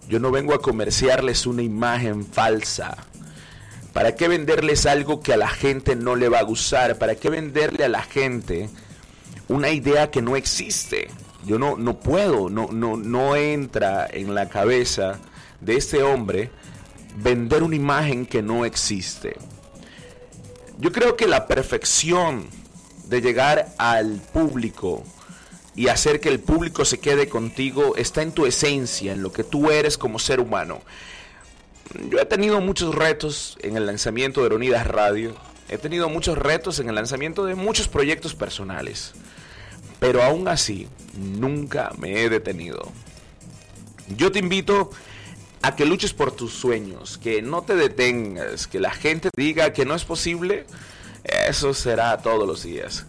Yo 0.08 0.20
no 0.20 0.32
vengo 0.32 0.54
a 0.54 0.62
comerciarles 0.62 1.46
una 1.46 1.64
imagen 1.64 2.26
falsa. 2.26 2.96
¿Para 3.92 4.16
qué 4.16 4.28
venderles 4.28 4.86
algo 4.86 5.22
que 5.22 5.34
a 5.34 5.38
la 5.38 5.48
gente 5.48 5.96
no 5.96 6.16
le 6.16 6.30
va 6.30 6.40
a 6.40 6.44
gustar? 6.44 6.98
¿Para 6.98 7.16
qué 7.16 7.30
venderle 7.30 7.86
a 7.86 7.90
la 7.90 8.04
gente 8.04 8.70
una 9.48 9.70
idea 9.70 10.12
que 10.12 10.22
no 10.22 10.36
existe? 10.36 11.08
Yo 11.46 11.60
no, 11.60 11.78
no 11.78 12.00
puedo, 12.00 12.50
no, 12.50 12.70
no, 12.72 12.98
no 12.98 13.36
entra 13.36 14.08
en 14.10 14.34
la 14.34 14.50
cabeza 14.50 15.20
de 15.62 15.76
este 15.76 16.04
hombre 16.04 16.50
vender 17.18 17.64
una 17.64 17.76
imagen 17.76 18.26
que 18.26 18.42
no 18.42 18.66
existe. 18.66 19.38
Yo 20.80 20.92
creo 20.92 21.16
que 21.16 21.28
la 21.28 21.48
perfección 21.48 22.48
de 23.08 23.22
llegar 23.22 23.74
al 23.78 24.22
público 24.34 25.04
y 25.76 25.88
hacer 25.90 26.20
que 26.20 26.30
el 26.30 26.40
público 26.40 26.86
se 26.86 27.00
quede 27.00 27.28
contigo 27.30 27.96
está 27.96 28.22
en 28.22 28.32
tu 28.32 28.46
esencia, 28.46 29.12
en 29.12 29.22
lo 29.22 29.32
que 29.32 29.44
tú 29.44 29.70
eres 29.70 29.98
como 29.98 30.20
ser 30.20 30.40
humano. 30.40 30.82
Yo 32.10 32.20
he 32.20 32.26
tenido 32.26 32.60
muchos 32.62 32.96
retos 32.96 33.58
en 33.62 33.78
el 33.78 33.86
lanzamiento 33.86 34.42
de 34.42 34.48
Eronidas 34.48 34.88
Radio. 34.88 35.36
He 35.70 35.78
tenido 35.78 36.10
muchos 36.10 36.38
retos 36.38 36.80
en 36.80 36.90
el 36.90 36.96
lanzamiento 36.96 37.46
de 37.46 37.56
muchos 37.56 37.88
proyectos 37.88 38.34
personales. 38.34 39.14
Pero 40.00 40.24
aún 40.24 40.48
así, 40.48 40.88
nunca 41.18 41.92
me 41.98 42.22
he 42.22 42.30
detenido. 42.30 42.92
Yo 44.16 44.32
te 44.32 44.40
invito 44.40 44.92
a 45.62 45.76
que 45.76 45.86
luches 45.86 46.14
por 46.14 46.32
tus 46.32 46.54
sueños, 46.54 47.18
que 47.18 47.42
no 47.42 47.64
te 47.64 47.76
detengas, 47.76 48.68
que 48.68 48.80
la 48.80 48.92
gente 48.92 49.30
diga 49.36 49.74
que 49.74 49.86
no 49.86 49.96
es 49.96 50.06
posible. 50.06 50.66
Eso 51.24 51.74
será 51.74 52.18
todos 52.20 52.48
los 52.48 52.64
días. 52.64 53.06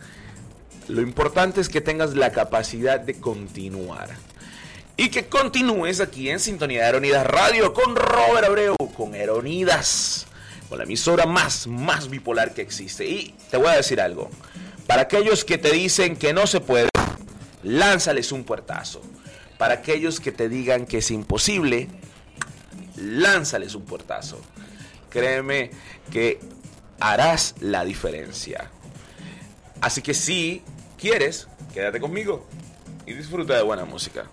Lo 0.89 1.03
importante 1.03 1.61
es 1.61 1.69
que 1.69 1.81
tengas 1.81 2.15
la 2.15 2.33
capacidad 2.33 3.01
de 3.01 3.21
continuar. 3.21 4.09
Y 4.97 5.11
que 5.11 5.27
continúes 5.27 6.01
aquí 6.01 6.31
en 6.31 6.41
Sintonía 6.41 6.85
de 6.85 6.89
Eronidas 6.89 7.27
Radio 7.27 7.75
con 7.75 7.95
Robert 7.95 8.47
Abreu, 8.47 8.77
con 8.97 9.15
Eronidas, 9.15 10.27
con 10.71 10.79
la 10.79 10.85
emisora 10.85 11.27
más, 11.27 11.67
más 11.67 12.09
bipolar 12.09 12.55
que 12.55 12.63
existe. 12.63 13.07
Y 13.07 13.35
te 13.51 13.59
voy 13.59 13.69
a 13.69 13.77
decir 13.77 14.01
algo. 14.01 14.31
Para 14.87 15.03
aquellos 15.03 15.45
que 15.45 15.59
te 15.59 15.73
dicen 15.73 16.17
que 16.17 16.33
no 16.33 16.47
se 16.47 16.61
puede, 16.61 16.89
lánzales 17.63 18.31
un 18.33 18.45
puertazo. 18.45 19.03
Para 19.59 19.75
aquellos 19.75 20.21
que 20.21 20.33
te 20.33 20.49
digan 20.49 20.87
que 20.87 20.99
es 20.99 21.11
imposible, 21.11 21.89
lánzales 22.97 23.75
un 23.75 23.85
puertazo. 23.85 24.41
Créeme 25.11 25.71
que 26.11 26.39
harás 27.01 27.55
la 27.61 27.85
diferencia. 27.85 28.71
Así 29.81 30.03
que 30.03 30.15
si 30.15 30.63
quieres, 30.99 31.49
quédate 31.75 32.01
conmigo 32.01 32.47
y 33.07 33.15
disfruta 33.15 33.57
de 33.57 33.63
buena 33.63 33.85
música. 33.85 34.27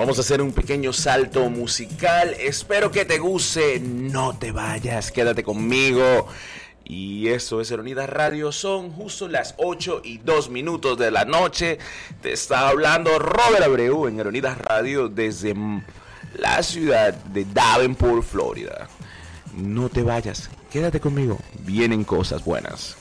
Vamos 0.00 0.16
a 0.16 0.22
hacer 0.22 0.40
un 0.40 0.52
pequeño 0.52 0.94
salto 0.94 1.50
musical. 1.50 2.34
Espero 2.40 2.90
que 2.90 3.04
te 3.04 3.18
guste. 3.18 3.78
No 3.80 4.34
te 4.34 4.50
vayas, 4.50 5.12
quédate 5.12 5.42
conmigo. 5.42 6.26
Y 6.86 7.28
eso 7.28 7.60
es 7.60 7.70
Eronidas 7.70 8.08
Radio. 8.08 8.50
Son 8.50 8.92
justo 8.92 9.28
las 9.28 9.54
8 9.58 10.00
y 10.02 10.16
2 10.16 10.48
minutos 10.48 10.96
de 10.96 11.10
la 11.10 11.26
noche. 11.26 11.76
Te 12.22 12.32
está 12.32 12.70
hablando 12.70 13.18
Robert 13.18 13.62
Abreu 13.62 14.06
en 14.06 14.18
Eronidas 14.18 14.56
Radio 14.56 15.10
desde 15.10 15.54
la 16.38 16.62
ciudad 16.62 17.12
de 17.12 17.44
Davenport, 17.44 18.22
Florida. 18.22 18.88
No 19.54 19.90
te 19.90 20.02
vayas, 20.02 20.48
quédate 20.72 20.98
conmigo. 21.00 21.38
Vienen 21.66 22.04
cosas 22.04 22.42
buenas. 22.42 22.96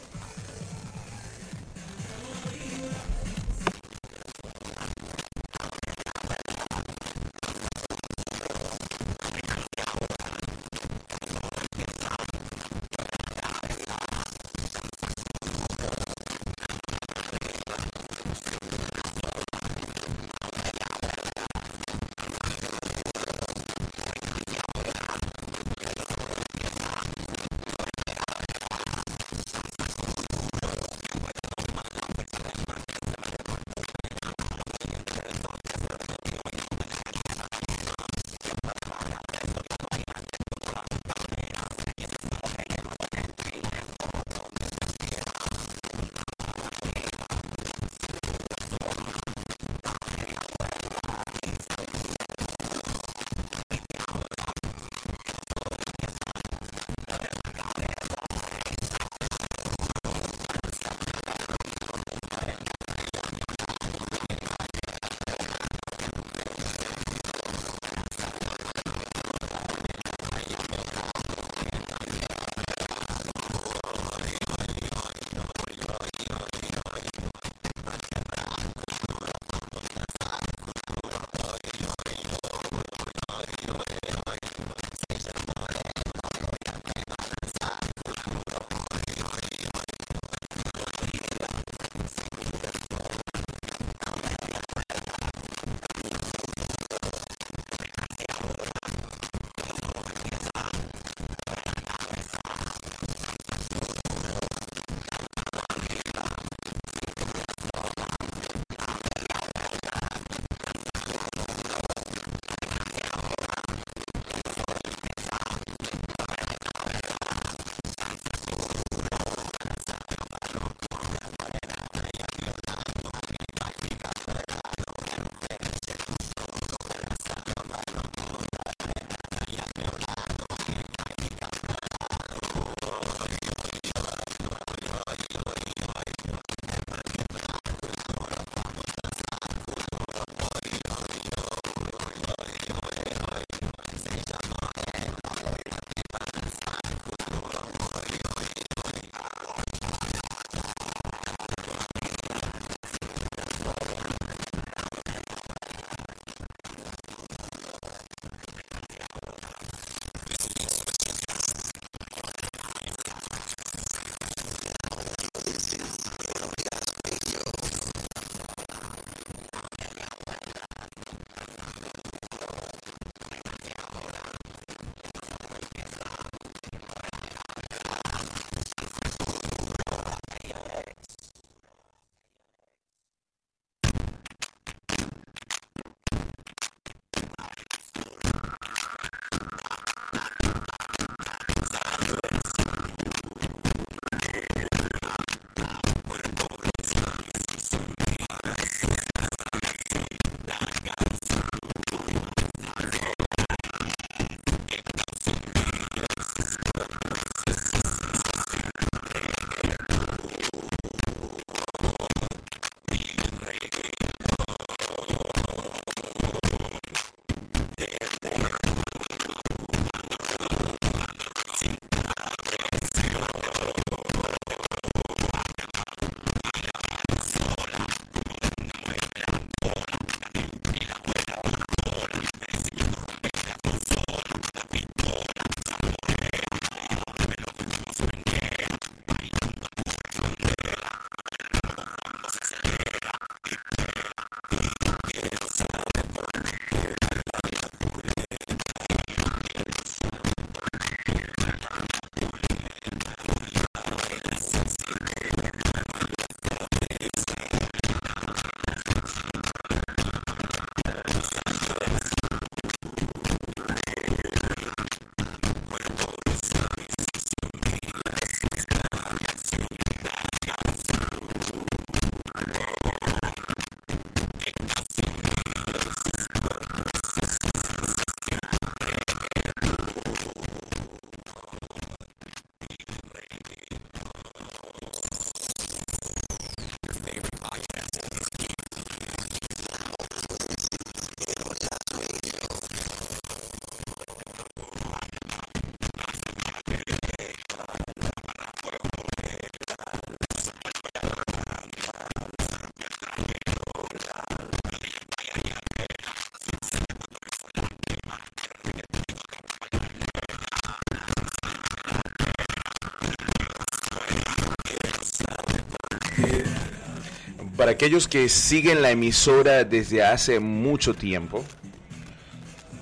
Para 317.60 317.72
aquellos 317.72 318.08
que 318.08 318.30
siguen 318.30 318.82
la 318.82 318.92
emisora 318.92 319.66
desde 319.66 320.02
hace 320.02 320.40
mucho 320.40 320.94
tiempo, 320.94 321.44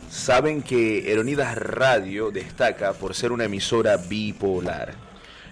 saben 0.07 0.61
que 0.61 1.11
Eronidas 1.11 1.57
Radio 1.57 2.29
destaca 2.29 2.93
por 2.93 3.15
ser 3.15 3.31
una 3.31 3.45
emisora 3.45 3.97
bipolar. 3.97 4.93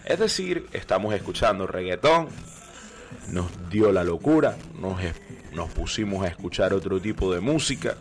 Es 0.05 0.19
decir, 0.19 0.67
estamos 0.73 1.15
escuchando 1.15 1.65
reggaetón, 1.65 2.27
nos 3.29 3.47
dio 3.71 3.91
la 3.91 4.03
locura, 4.03 4.57
nos, 4.79 5.01
nos 5.53 5.71
pusimos 5.71 6.23
a 6.23 6.27
escuchar 6.27 6.71
otro 6.75 7.01
tipo 7.01 7.33
de 7.33 7.39
música, 7.39 7.97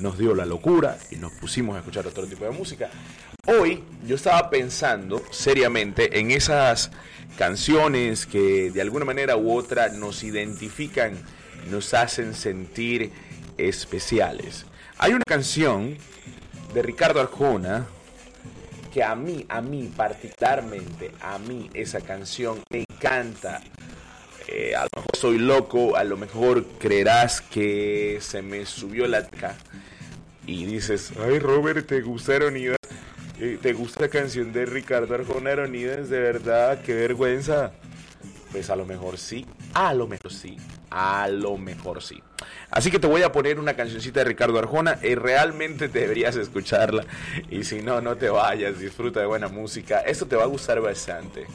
nos 0.00 0.18
dio 0.18 0.34
la 0.34 0.44
locura 0.44 0.98
y 1.12 1.14
nos 1.14 1.30
pusimos 1.34 1.76
a 1.76 1.78
escuchar 1.78 2.04
otro 2.08 2.26
tipo 2.26 2.46
de 2.46 2.50
música. 2.50 2.90
Hoy 3.46 3.84
yo 4.04 4.16
estaba 4.16 4.50
pensando 4.50 5.22
seriamente 5.30 6.18
en 6.18 6.32
esas 6.32 6.90
canciones 7.36 8.26
que 8.26 8.70
de 8.70 8.80
alguna 8.80 9.04
manera 9.04 9.36
u 9.36 9.56
otra 9.56 9.88
nos 9.88 10.22
identifican, 10.22 11.14
nos 11.70 11.94
hacen 11.94 12.34
sentir 12.34 13.12
especiales. 13.58 14.66
Hay 14.98 15.12
una 15.12 15.24
canción 15.26 15.96
de 16.72 16.82
Ricardo 16.82 17.20
Arjona 17.20 17.86
que 18.92 19.02
a 19.02 19.14
mí, 19.16 19.44
a 19.48 19.60
mí 19.60 19.92
particularmente, 19.96 21.10
a 21.20 21.38
mí 21.38 21.68
esa 21.74 22.00
canción 22.00 22.62
me 22.70 22.84
encanta. 22.88 23.60
Eh, 24.46 24.74
a 24.76 24.82
lo 24.82 24.88
mejor 24.96 25.16
soy 25.16 25.38
loco, 25.38 25.96
a 25.96 26.04
lo 26.04 26.16
mejor 26.16 26.64
creerás 26.78 27.40
que 27.40 28.18
se 28.20 28.42
me 28.42 28.66
subió 28.66 29.06
la 29.08 29.26
taca 29.26 29.56
y 30.46 30.66
dices, 30.66 31.12
ay 31.18 31.38
Robert, 31.38 31.86
¿te 31.86 32.02
gusta 32.02 32.32
Aeronidas? 32.32 32.76
Eh, 33.44 33.58
¿Te 33.60 33.74
gusta 33.74 34.00
la 34.00 34.08
canción 34.08 34.54
de 34.54 34.64
Ricardo 34.64 35.14
Arjona 35.14 35.50
Aeronidas? 35.50 36.08
De 36.08 36.18
verdad, 36.18 36.80
qué 36.80 36.94
vergüenza. 36.94 37.72
Pues 38.50 38.70
a 38.70 38.76
lo 38.76 38.86
mejor 38.86 39.18
sí, 39.18 39.44
a 39.74 39.92
lo 39.92 40.06
mejor 40.06 40.32
sí, 40.32 40.56
a 40.90 41.28
lo 41.28 41.58
mejor 41.58 42.02
sí. 42.02 42.22
Así 42.70 42.90
que 42.90 42.98
te 42.98 43.06
voy 43.06 43.20
a 43.20 43.32
poner 43.32 43.60
una 43.60 43.74
cancioncita 43.74 44.20
de 44.20 44.24
Ricardo 44.24 44.58
Arjona 44.58 44.98
y 45.02 45.14
realmente 45.14 45.88
deberías 45.88 46.36
escucharla. 46.36 47.04
Y 47.50 47.64
si 47.64 47.82
no, 47.82 48.00
no 48.00 48.16
te 48.16 48.30
vayas, 48.30 48.78
disfruta 48.78 49.20
de 49.20 49.26
buena 49.26 49.48
música. 49.48 50.00
Esto 50.00 50.24
te 50.24 50.36
va 50.36 50.44
a 50.44 50.46
gustar 50.46 50.80
bastante. 50.80 51.46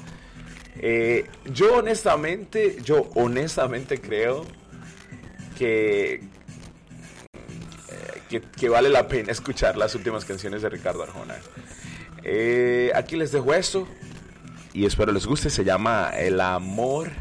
Eh, 0.75 1.25
yo 1.45 1.77
honestamente, 1.77 2.77
yo 2.83 3.09
honestamente 3.15 3.99
creo 3.99 4.45
que, 5.57 6.13
eh, 6.13 6.21
que, 8.29 8.41
que 8.41 8.69
vale 8.69 8.89
la 8.89 9.07
pena 9.07 9.31
escuchar 9.31 9.75
las 9.75 9.95
últimas 9.95 10.23
canciones 10.23 10.61
de 10.61 10.69
Ricardo 10.69 11.01
Arjona. 11.01 11.33
Eh, 12.23 12.91
aquí 12.95 13.15
les 13.15 13.31
dejo 13.31 13.53
esto 13.53 13.87
y 14.73 14.85
espero 14.85 15.11
les 15.11 15.25
guste. 15.25 15.49
Se 15.49 15.63
llama 15.63 16.11
El 16.15 16.41
amor 16.41 17.11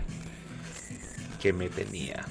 que 1.40 1.53
me 1.53 1.68
tenía. 1.68 2.24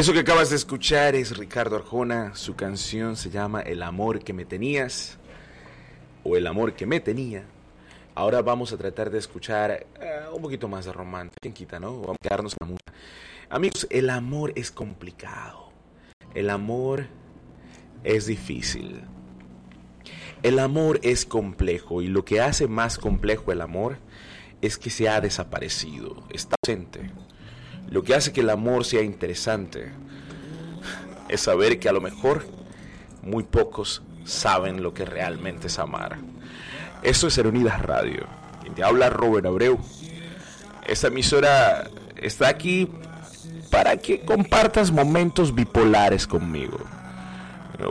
Eso 0.00 0.14
que 0.14 0.20
acabas 0.20 0.48
de 0.48 0.56
escuchar 0.56 1.14
es 1.14 1.36
Ricardo 1.36 1.76
Arjona. 1.76 2.34
Su 2.34 2.56
canción 2.56 3.16
se 3.18 3.28
llama 3.28 3.60
El 3.60 3.82
amor 3.82 4.20
que 4.20 4.32
me 4.32 4.46
tenías 4.46 5.18
o 6.24 6.38
El 6.38 6.46
amor 6.46 6.72
que 6.72 6.86
me 6.86 7.00
tenía. 7.00 7.44
Ahora 8.14 8.40
vamos 8.40 8.72
a 8.72 8.78
tratar 8.78 9.10
de 9.10 9.18
escuchar 9.18 9.70
eh, 9.70 9.86
un 10.32 10.40
poquito 10.40 10.68
más 10.68 10.86
de 10.86 10.92
romántica. 10.94 11.36
¿Quién 11.42 11.52
quita, 11.52 11.78
no? 11.78 12.00
Vamos 12.00 12.16
a 12.18 12.28
quedarnos 12.28 12.54
con 12.54 12.66
la 12.66 12.72
música. 12.72 12.94
Amigos, 13.50 13.86
el 13.90 14.08
amor 14.08 14.54
es 14.56 14.70
complicado. 14.70 15.70
El 16.32 16.48
amor 16.48 17.04
es 18.02 18.24
difícil. 18.24 19.02
El 20.42 20.60
amor 20.60 20.98
es 21.02 21.26
complejo 21.26 22.00
y 22.00 22.06
lo 22.06 22.24
que 22.24 22.40
hace 22.40 22.68
más 22.68 22.96
complejo 22.96 23.52
el 23.52 23.60
amor 23.60 23.98
es 24.62 24.78
que 24.78 24.88
se 24.88 25.10
ha 25.10 25.20
desaparecido, 25.20 26.24
está 26.30 26.56
ausente. 26.64 27.10
Lo 27.90 28.04
que 28.04 28.14
hace 28.14 28.32
que 28.32 28.40
el 28.40 28.50
amor 28.50 28.84
sea 28.84 29.02
interesante 29.02 29.90
es 31.28 31.40
saber 31.40 31.78
que 31.78 31.88
a 31.88 31.92
lo 31.92 32.00
mejor 32.00 32.46
muy 33.22 33.42
pocos 33.42 34.02
saben 34.24 34.82
lo 34.82 34.94
que 34.94 35.04
realmente 35.04 35.66
es 35.66 35.78
amar. 35.78 36.18
Esto 37.02 37.26
es 37.26 37.38
Unidas 37.38 37.82
Radio. 37.82 38.26
Quien 38.60 38.74
te 38.74 38.84
habla 38.84 39.10
Robert 39.10 39.46
Abreu. 39.46 39.78
Esta 40.86 41.08
emisora 41.08 41.90
está 42.16 42.48
aquí 42.48 42.88
para 43.70 43.96
que 43.96 44.20
compartas 44.20 44.90
momentos 44.92 45.54
bipolares 45.54 46.26
conmigo. 46.26 46.78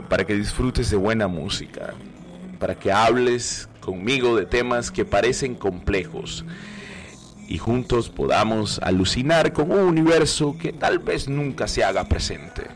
Para 0.08 0.24
que 0.24 0.34
disfrutes 0.34 0.90
de 0.90 0.96
buena 0.96 1.26
música. 1.26 1.94
Para 2.58 2.74
que 2.74 2.92
hables 2.92 3.68
conmigo 3.80 4.36
de 4.36 4.46
temas 4.46 4.90
que 4.90 5.04
parecen 5.04 5.54
complejos. 5.54 6.44
Y 7.50 7.58
juntos 7.58 8.08
podamos 8.08 8.78
alucinar 8.78 9.52
con 9.52 9.72
un 9.72 9.80
universo 9.80 10.56
que 10.56 10.72
tal 10.72 11.00
vez 11.00 11.28
nunca 11.28 11.66
se 11.66 11.82
haga 11.82 12.04
presente. 12.04 12.68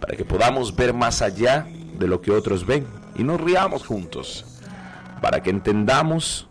Para 0.00 0.16
que 0.16 0.24
podamos 0.24 0.74
ver 0.74 0.94
más 0.94 1.20
allá 1.20 1.66
de 1.98 2.08
lo 2.08 2.22
que 2.22 2.30
otros 2.30 2.64
ven 2.64 2.86
y 3.16 3.22
nos 3.22 3.38
riamos 3.38 3.86
juntos. 3.86 4.46
Para 5.20 5.42
que 5.42 5.50
entendamos 5.50 6.48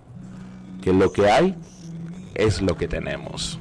que 0.84 0.94
lo 0.94 1.12
que 1.12 1.32
hay 1.32 1.56
es 2.36 2.62
lo 2.62 2.78
que 2.78 2.88
tenemos. 2.88 3.58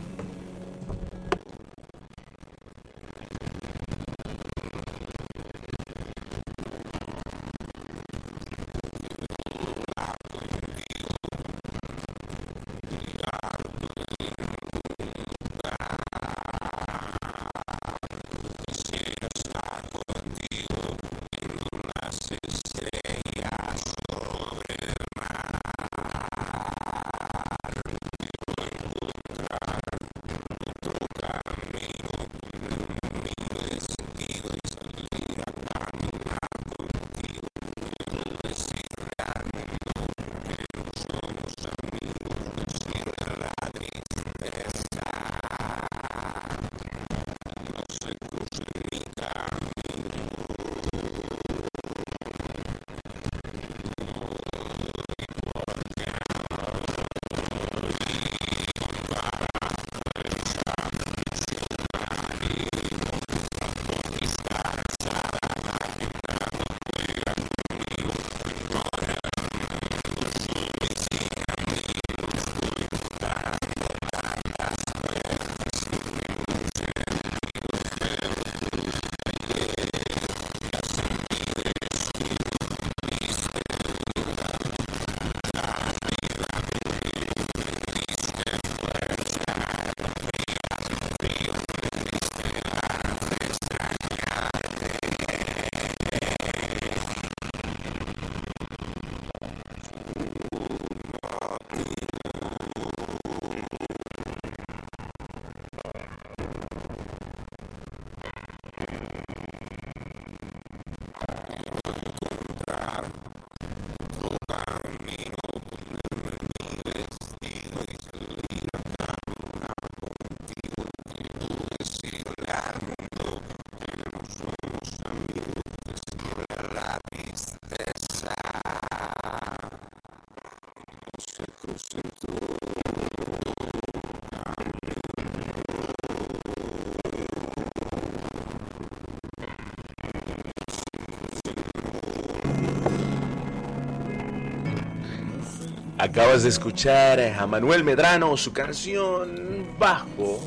Acabas 146.00 146.44
de 146.44 146.48
escuchar 146.48 147.20
a 147.20 147.46
Manuel 147.46 147.84
Medrano, 147.84 148.34
su 148.38 148.54
canción 148.54 149.66
Bajo 149.78 150.40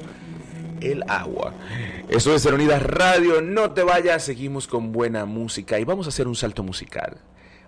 el 0.82 1.04
agua. 1.08 1.54
Esto 2.10 2.34
es 2.34 2.44
Unidas 2.48 2.82
Radio, 2.82 3.40
no 3.40 3.70
te 3.70 3.84
vayas, 3.84 4.24
seguimos 4.24 4.66
con 4.66 4.92
buena 4.92 5.26
música 5.26 5.80
y 5.80 5.84
vamos 5.84 6.08
a 6.08 6.10
hacer 6.10 6.28
un 6.28 6.36
salto 6.36 6.64
musical. 6.64 7.18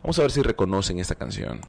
Vamos 0.01 0.17
a 0.17 0.23
ver 0.23 0.31
si 0.31 0.41
reconocen 0.41 0.97
esta 0.97 1.13
canción. 1.13 1.61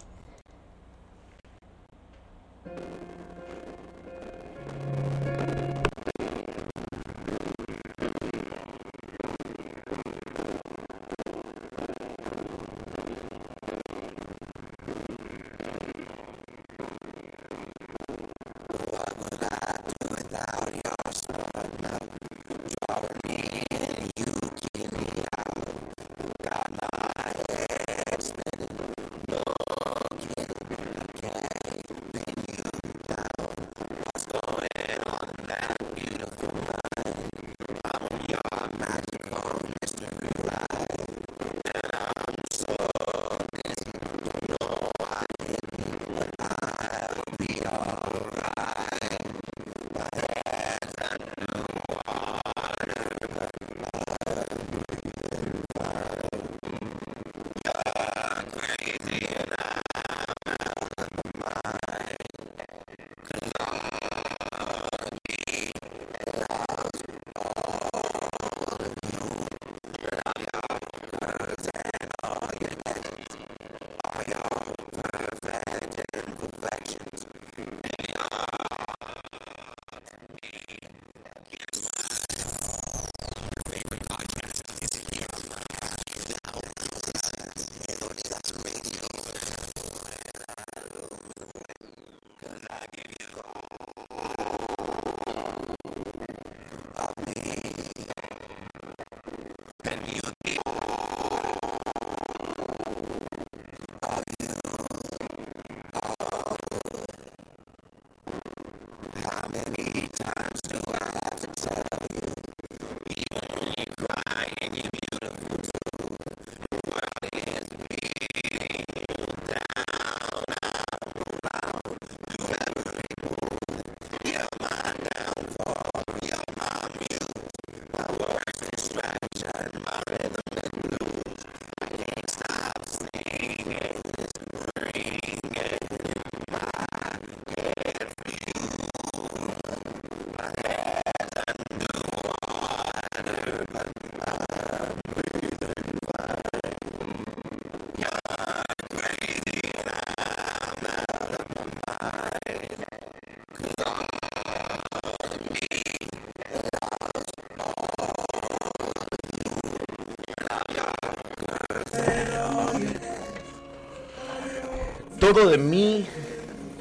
Todo 165.32 165.48
de 165.50 165.58
mí 165.58 166.06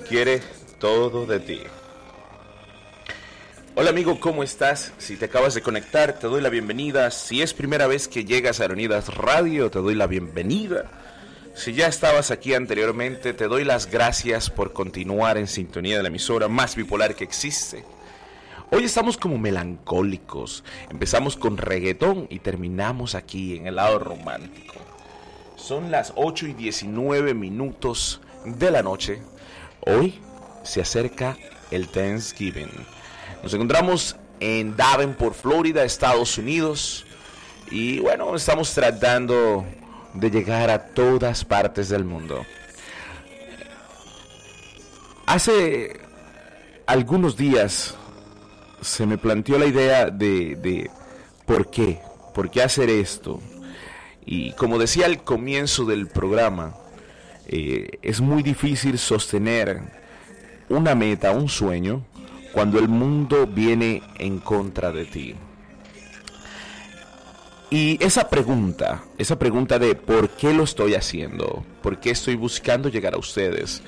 quiere 0.08 0.40
todo 0.78 1.26
de 1.26 1.40
ti. 1.40 1.62
Hola 3.74 3.90
amigo, 3.90 4.20
¿cómo 4.20 4.44
estás? 4.44 4.94
Si 5.00 5.18
te 5.18 5.26
acabas 5.26 5.56
de 5.56 5.64
conectar, 5.64 6.20
te 6.20 6.28
doy 6.28 6.42
la 6.42 6.50
bienvenida. 6.50 7.10
Si 7.10 7.42
es 7.42 7.56
primera 7.56 7.88
vez 7.88 8.08
que 8.08 8.24
llegas 8.24 8.60
a 8.60 8.64
Aeronidas 8.66 9.16
Radio, 9.16 9.72
te 9.72 9.80
doy 9.80 9.96
la 9.96 10.06
bienvenida. 10.06 10.92
Si 11.56 11.74
ya 11.74 11.88
estabas 11.88 12.30
aquí 12.30 12.54
anteriormente, 12.54 13.34
te 13.34 13.48
doy 13.48 13.64
las 13.64 13.90
gracias 13.90 14.52
por 14.52 14.74
continuar 14.74 15.40
en 15.40 15.48
sintonía 15.48 15.98
de 15.98 16.04
la 16.04 16.10
emisora 16.10 16.48
más 16.48 16.76
bipolar 16.76 17.16
que 17.16 17.24
existe. 17.24 17.84
Hoy 18.70 18.84
estamos 18.84 19.18
como 19.18 19.40
melancólicos. 19.40 20.64
Empezamos 20.92 21.36
con 21.36 21.58
reggaetón 21.58 22.28
y 22.30 22.38
terminamos 22.38 23.16
aquí 23.16 23.56
en 23.56 23.66
el 23.66 23.78
lado 23.78 23.98
romántico. 23.98 24.76
Son 25.56 25.90
las 25.90 26.14
8 26.16 26.46
y 26.50 26.54
19 26.54 27.34
minutos 27.34 28.22
de 28.46 28.72
la 28.72 28.82
noche. 28.84 29.22
Hoy 29.82 30.20
se 30.64 30.82
acerca 30.82 31.38
el 31.72 31.88
Thanksgiving. 31.90 32.72
Nos 33.44 33.54
encontramos 33.54 34.16
en 34.40 34.76
Davenport, 34.76 35.36
Florida, 35.36 35.84
Estados 35.84 36.38
Unidos. 36.38 37.06
Y 37.72 38.00
bueno, 38.00 38.36
estamos 38.36 38.74
tratando 38.74 39.66
de 40.14 40.30
llegar 40.30 40.70
a 40.70 40.88
todas 40.88 41.44
partes 41.44 41.90
del 41.90 42.06
mundo. 42.06 42.46
Hace 45.26 46.00
algunos 46.86 47.36
días 47.36 47.96
se 48.82 49.06
me 49.08 49.18
planteó 49.18 49.58
la 49.58 49.66
idea 49.66 50.06
de, 50.06 50.56
de 50.56 50.92
por 51.46 51.72
qué, 51.72 52.00
por 52.34 52.52
qué 52.52 52.62
hacer 52.62 52.90
esto. 52.90 53.42
Y 54.26 54.54
como 54.54 54.78
decía 54.78 55.06
al 55.08 55.24
comienzo 55.24 55.86
del 55.86 56.08
programa, 56.08 56.76
eh, 57.48 58.00
es 58.02 58.22
muy 58.22 58.44
difícil 58.44 58.98
sostener 58.98 59.82
una 60.70 60.96
meta, 60.96 61.32
un 61.32 61.50
sueño, 61.50 62.04
cuando 62.52 62.80
el 62.80 62.88
mundo 62.88 63.48
viene 63.48 64.02
en 64.18 64.40
contra 64.40 64.92
de 64.92 65.06
ti. 65.06 65.36
Y 67.70 68.02
esa 68.04 68.30
pregunta, 68.30 69.04
esa 69.18 69.38
pregunta 69.38 69.80
de 69.80 69.96
por 69.96 70.30
qué 70.30 70.54
lo 70.54 70.64
estoy 70.64 70.94
haciendo, 70.96 71.66
por 71.82 72.00
qué 72.00 72.12
estoy 72.12 72.36
buscando 72.36 72.90
llegar 72.90 73.16
a 73.16 73.18
ustedes, 73.18 73.82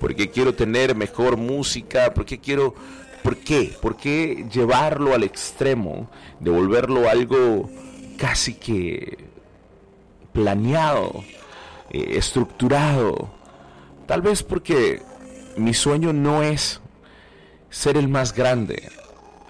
por 0.00 0.14
qué 0.14 0.30
quiero 0.30 0.54
tener 0.54 0.94
mejor 0.94 1.36
música, 1.36 2.14
por 2.14 2.24
qué 2.24 2.38
quiero, 2.38 2.74
por 3.22 3.38
qué, 3.38 3.74
por 3.80 3.96
qué 3.96 4.46
llevarlo 4.52 5.14
al 5.14 5.24
extremo, 5.24 6.10
de 6.40 6.50
volverlo 6.50 7.08
algo 7.08 7.70
casi 8.18 8.54
que 8.54 9.18
planeado, 10.32 11.24
eh, 11.92 12.16
estructurado. 12.16 13.30
Tal 14.06 14.22
vez 14.22 14.42
porque 14.42 15.02
mi 15.56 15.74
sueño 15.74 16.12
no 16.12 16.42
es 16.42 16.80
ser 17.68 17.96
el 17.96 18.08
más 18.08 18.34
grande, 18.34 18.90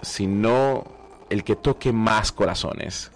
sino 0.01 0.83
el 1.29 1.43
que 1.43 1.55
toque 1.55 1.91
más 1.93 2.31
corazones. 2.31 3.11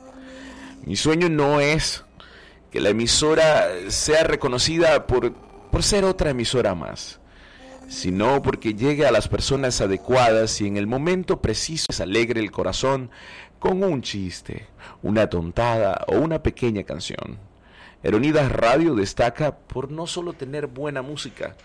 Mi 0.86 0.96
sueño 0.96 1.30
no 1.30 1.60
es 1.60 2.04
que 2.72 2.80
la 2.80 2.90
emisora 2.90 3.68
sea 3.90 4.24
reconocida 4.24 5.06
por, 5.08 5.34
por 5.34 5.84
ser 5.84 6.06
otra 6.06 6.30
emisora 6.30 6.76
más, 6.76 7.20
sino 7.90 8.42
porque 8.42 8.74
llegue 8.74 9.06
a 9.06 9.12
las 9.12 9.28
personas 9.28 9.82
adecuadas 9.82 10.62
y 10.62 10.68
en 10.68 10.78
el 10.78 10.88
momento 10.88 11.42
preciso 11.42 11.88
se 11.92 12.04
alegre 12.04 12.40
el 12.40 12.52
corazón 12.52 13.10
con 13.60 13.84
un 13.84 14.02
chiste, 14.02 14.68
una 15.04 15.30
tontada 15.30 16.06
o 16.08 16.16
una 16.16 16.42
pequeña 16.42 16.84
canción. 16.84 17.38
Eronidas 18.04 18.52
Radio 18.52 18.96
destaca 18.96 19.58
por 19.58 19.92
no 19.92 20.08
solo 20.08 20.34
tener 20.34 20.68
buena 20.68 21.02
música, 21.02 21.56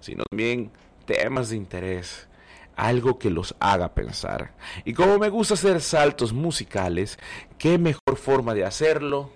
sino 0.00 0.24
también 0.30 0.70
temas 1.04 1.50
de 1.50 1.56
interés, 1.56 2.28
algo 2.76 3.18
que 3.18 3.30
los 3.30 3.54
haga 3.60 3.94
pensar. 3.94 4.52
Y 4.84 4.94
como 4.94 5.18
me 5.18 5.28
gusta 5.28 5.54
hacer 5.54 5.80
saltos 5.80 6.32
musicales, 6.32 7.18
qué 7.58 7.78
mejor 7.78 8.16
forma 8.16 8.54
de 8.54 8.64
hacerlo 8.64 9.30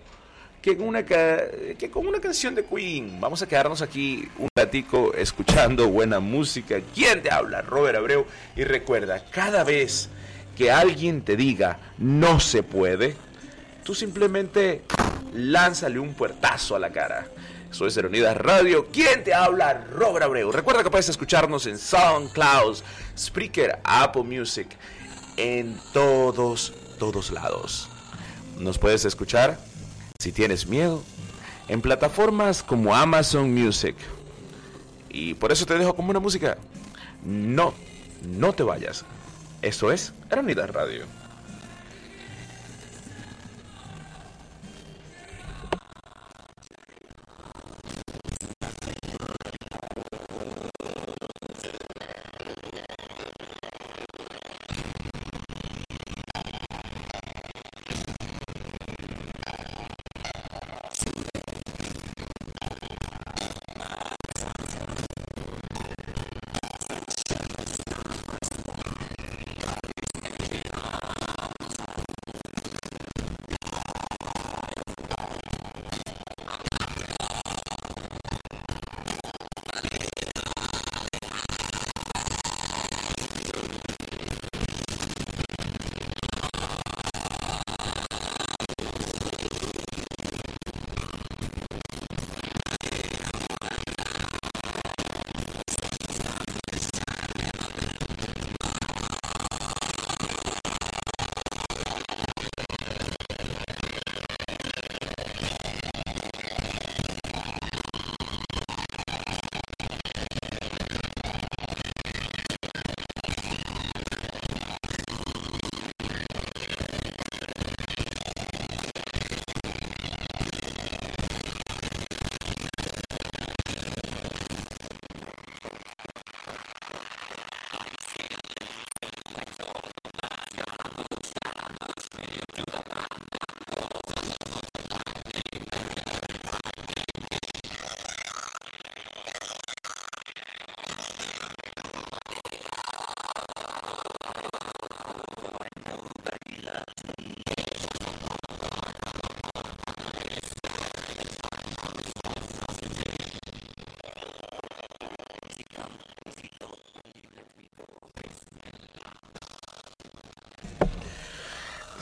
que 0.66 0.76
con 0.76 0.88
una, 0.88 1.04
que 1.04 1.90
con 1.92 2.08
una 2.08 2.18
canción 2.18 2.56
de 2.56 2.64
Queen. 2.64 3.20
Vamos 3.20 3.40
a 3.40 3.46
quedarnos 3.46 3.82
aquí 3.82 4.28
un 4.38 4.48
ratico 4.56 5.14
escuchando 5.14 5.88
buena 5.88 6.18
música. 6.18 6.80
¿Quién 6.92 7.22
te 7.22 7.30
habla? 7.30 7.62
Robert 7.62 7.98
Abreu. 7.98 8.26
Y 8.56 8.64
recuerda, 8.64 9.24
cada 9.30 9.62
vez 9.62 10.08
que 10.56 10.72
alguien 10.72 11.22
te 11.22 11.36
diga 11.36 11.78
no 11.98 12.40
se 12.40 12.64
puede, 12.64 13.14
tú 13.84 13.94
simplemente 13.94 14.82
lánzale 15.34 15.98
un 15.98 16.14
puertazo 16.14 16.76
a 16.76 16.78
la 16.78 16.90
cara. 16.90 17.26
Soy 17.70 17.90
Seronidas 17.90 18.36
Radio. 18.36 18.86
¿Quién 18.92 19.24
te 19.24 19.34
habla? 19.34 19.84
Robert 19.92 20.24
Abreu. 20.24 20.50
Recuerda 20.50 20.82
que 20.82 20.90
puedes 20.90 21.08
escucharnos 21.08 21.66
en 21.66 21.78
SoundCloud, 21.78 22.78
Spreaker, 23.18 23.80
Apple 23.84 24.22
Music, 24.22 24.68
en 25.36 25.78
todos, 25.92 26.72
todos 26.98 27.30
lados. 27.30 27.88
Nos 28.58 28.78
puedes 28.78 29.04
escuchar, 29.04 29.58
si 30.18 30.32
tienes 30.32 30.66
miedo, 30.66 31.02
en 31.68 31.80
plataformas 31.80 32.62
como 32.62 32.94
Amazon 32.94 33.52
Music. 33.52 33.96
Y 35.10 35.34
por 35.34 35.52
eso 35.52 35.66
te 35.66 35.76
dejo 35.76 35.94
con 35.94 36.08
una 36.08 36.20
música. 36.20 36.56
No, 37.22 37.74
no 38.22 38.52
te 38.52 38.62
vayas. 38.62 39.04
Esto 39.62 39.90
es 39.90 40.12
Eronidas 40.30 40.70
Radio. 40.70 41.04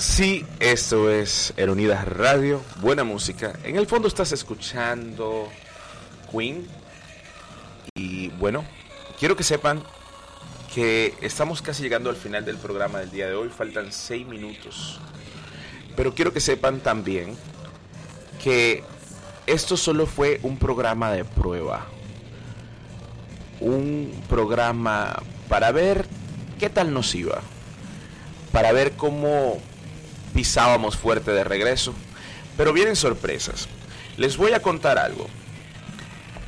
Sí, 0.07 0.47
esto 0.61 1.11
es 1.11 1.55
Eronidas 1.57 2.07
Radio, 2.07 2.61
buena 2.81 3.03
música. 3.03 3.55
En 3.65 3.75
el 3.77 3.87
fondo 3.87 4.07
estás 4.07 4.31
escuchando 4.31 5.49
Queen, 6.31 6.69
Y 7.97 8.29
bueno, 8.29 8.65
quiero 9.19 9.35
que 9.35 9.43
sepan 9.43 9.83
que 10.73 11.15
estamos 11.21 11.63
casi 11.63 11.83
llegando 11.83 12.11
al 12.11 12.17
final 12.17 12.45
del 12.45 12.59
programa 12.59 13.01
del 13.01 13.11
día 13.11 13.27
de 13.27 13.35
hoy. 13.35 13.49
Faltan 13.49 13.93
seis 13.93 14.25
minutos. 14.25 15.01
Pero 15.97 16.15
quiero 16.15 16.33
que 16.33 16.41
sepan 16.41 16.81
también 16.81 17.35
que 18.41 18.85
esto 19.47 19.77
solo 19.77 20.07
fue 20.07 20.39
un 20.43 20.59
programa 20.59 21.11
de 21.11 21.25
prueba. 21.25 21.87
Un 23.59 24.23
programa 24.29 25.21
para 25.49 25.73
ver 25.73 26.07
qué 26.61 26.69
tal 26.71 26.93
nos 26.93 27.13
iba. 27.17 27.41
Para 28.53 28.71
ver 28.71 28.93
cómo 28.93 29.61
pisábamos 30.35 30.97
fuerte 30.97 31.31
de 31.31 31.45
regreso. 31.45 31.95
Pero 32.57 32.73
vienen 32.73 32.97
sorpresas. 32.97 33.69
Les 34.17 34.37
voy 34.37 34.53
a 34.53 34.61
contar 34.61 34.99
algo. 34.99 35.27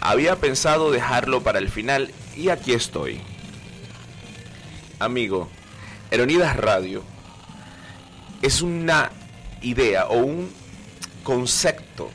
Había 0.00 0.36
pensado 0.36 0.90
dejarlo 0.90 1.42
para 1.42 1.58
el 1.58 1.68
final 1.68 2.12
y 2.36 2.50
aquí 2.50 2.72
estoy. 2.72 3.20
Amigo, 4.98 5.48
Eronidas 6.10 6.56
Radio 6.56 7.02
es 8.42 8.62
una 8.62 9.10
idea 9.62 10.06
o 10.06 10.18
un 10.18 10.50
concepto 11.22 12.10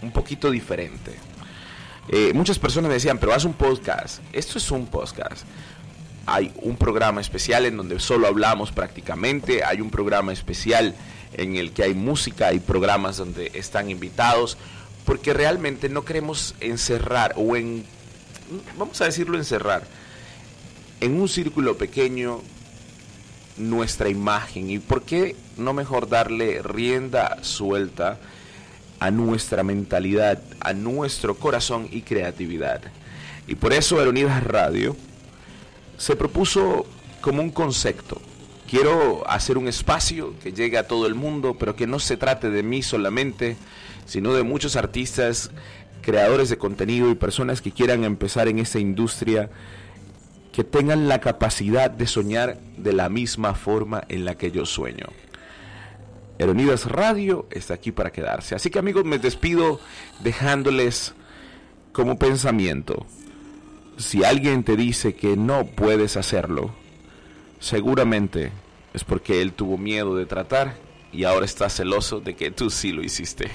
un 0.00 0.10
poquito 0.10 0.50
diferente. 0.50 1.14
Eh, 2.08 2.32
muchas 2.34 2.58
personas 2.58 2.88
me 2.88 2.94
decían, 2.94 3.18
pero 3.18 3.34
haz 3.34 3.44
un 3.44 3.54
podcast. 3.54 4.20
Esto 4.32 4.58
es 4.58 4.70
un 4.70 4.86
podcast. 4.86 5.44
Hay 6.26 6.52
un 6.56 6.76
programa 6.76 7.20
especial 7.20 7.66
en 7.66 7.76
donde 7.76 8.00
solo 8.00 8.26
hablamos 8.26 8.72
prácticamente. 8.72 9.64
Hay 9.64 9.80
un 9.80 9.90
programa 9.90 10.32
especial 10.32 10.94
en 11.34 11.56
el 11.56 11.72
que 11.72 11.84
hay 11.84 11.94
música, 11.94 12.48
hay 12.48 12.60
programas 12.60 13.16
donde 13.16 13.50
están 13.54 13.90
invitados, 13.90 14.56
porque 15.04 15.32
realmente 15.34 15.88
no 15.88 16.04
queremos 16.04 16.54
encerrar 16.60 17.34
o 17.36 17.56
en, 17.56 17.84
vamos 18.78 19.00
a 19.00 19.06
decirlo 19.06 19.36
encerrar, 19.36 19.84
en 21.00 21.20
un 21.20 21.28
círculo 21.28 21.76
pequeño 21.76 22.40
nuestra 23.56 24.08
imagen. 24.08 24.70
¿Y 24.70 24.78
por 24.78 25.02
qué 25.02 25.36
no 25.56 25.72
mejor 25.72 26.08
darle 26.08 26.62
rienda 26.62 27.38
suelta 27.42 28.18
a 29.00 29.10
nuestra 29.10 29.62
mentalidad, 29.62 30.40
a 30.60 30.72
nuestro 30.72 31.36
corazón 31.36 31.88
y 31.90 32.02
creatividad? 32.02 32.80
Y 33.46 33.56
por 33.56 33.72
eso 33.72 33.98
Aeronidas 33.98 34.42
Radio 34.42 34.96
se 35.98 36.16
propuso 36.16 36.86
como 37.20 37.42
un 37.42 37.50
concepto. 37.50 38.20
Quiero 38.68 39.28
hacer 39.28 39.58
un 39.58 39.68
espacio 39.68 40.34
que 40.42 40.52
llegue 40.52 40.78
a 40.78 40.88
todo 40.88 41.06
el 41.06 41.14
mundo, 41.14 41.56
pero 41.58 41.76
que 41.76 41.86
no 41.86 41.98
se 41.98 42.16
trate 42.16 42.50
de 42.50 42.62
mí 42.62 42.82
solamente, 42.82 43.56
sino 44.06 44.32
de 44.34 44.42
muchos 44.42 44.76
artistas, 44.76 45.50
creadores 46.02 46.48
de 46.48 46.58
contenido 46.58 47.10
y 47.10 47.14
personas 47.14 47.60
que 47.60 47.72
quieran 47.72 48.04
empezar 48.04 48.48
en 48.48 48.58
esta 48.58 48.78
industria, 48.78 49.50
que 50.52 50.64
tengan 50.64 51.08
la 51.08 51.20
capacidad 51.20 51.90
de 51.90 52.06
soñar 52.06 52.58
de 52.76 52.92
la 52.92 53.08
misma 53.08 53.54
forma 53.54 54.04
en 54.08 54.24
la 54.24 54.36
que 54.36 54.50
yo 54.50 54.64
sueño. 54.66 55.06
Eronidas 56.38 56.86
Radio 56.86 57.46
está 57.50 57.74
aquí 57.74 57.92
para 57.92 58.12
quedarse. 58.12 58.54
Así 58.54 58.70
que 58.70 58.78
amigos, 58.78 59.04
me 59.04 59.18
despido 59.18 59.80
dejándoles 60.20 61.14
como 61.92 62.18
pensamiento. 62.18 63.06
Si 63.96 64.24
alguien 64.24 64.64
te 64.64 64.76
dice 64.76 65.14
que 65.14 65.36
no 65.36 65.66
puedes 65.66 66.16
hacerlo, 66.16 66.74
seguramente 67.64 68.52
es 68.92 69.04
porque 69.04 69.40
él 69.40 69.54
tuvo 69.54 69.78
miedo 69.78 70.14
de 70.16 70.26
tratar 70.26 70.76
y 71.14 71.24
ahora 71.24 71.46
está 71.46 71.70
celoso 71.70 72.20
de 72.20 72.36
que 72.36 72.50
tú 72.50 72.68
sí 72.68 72.92
lo 72.92 73.02
hiciste. 73.02 73.50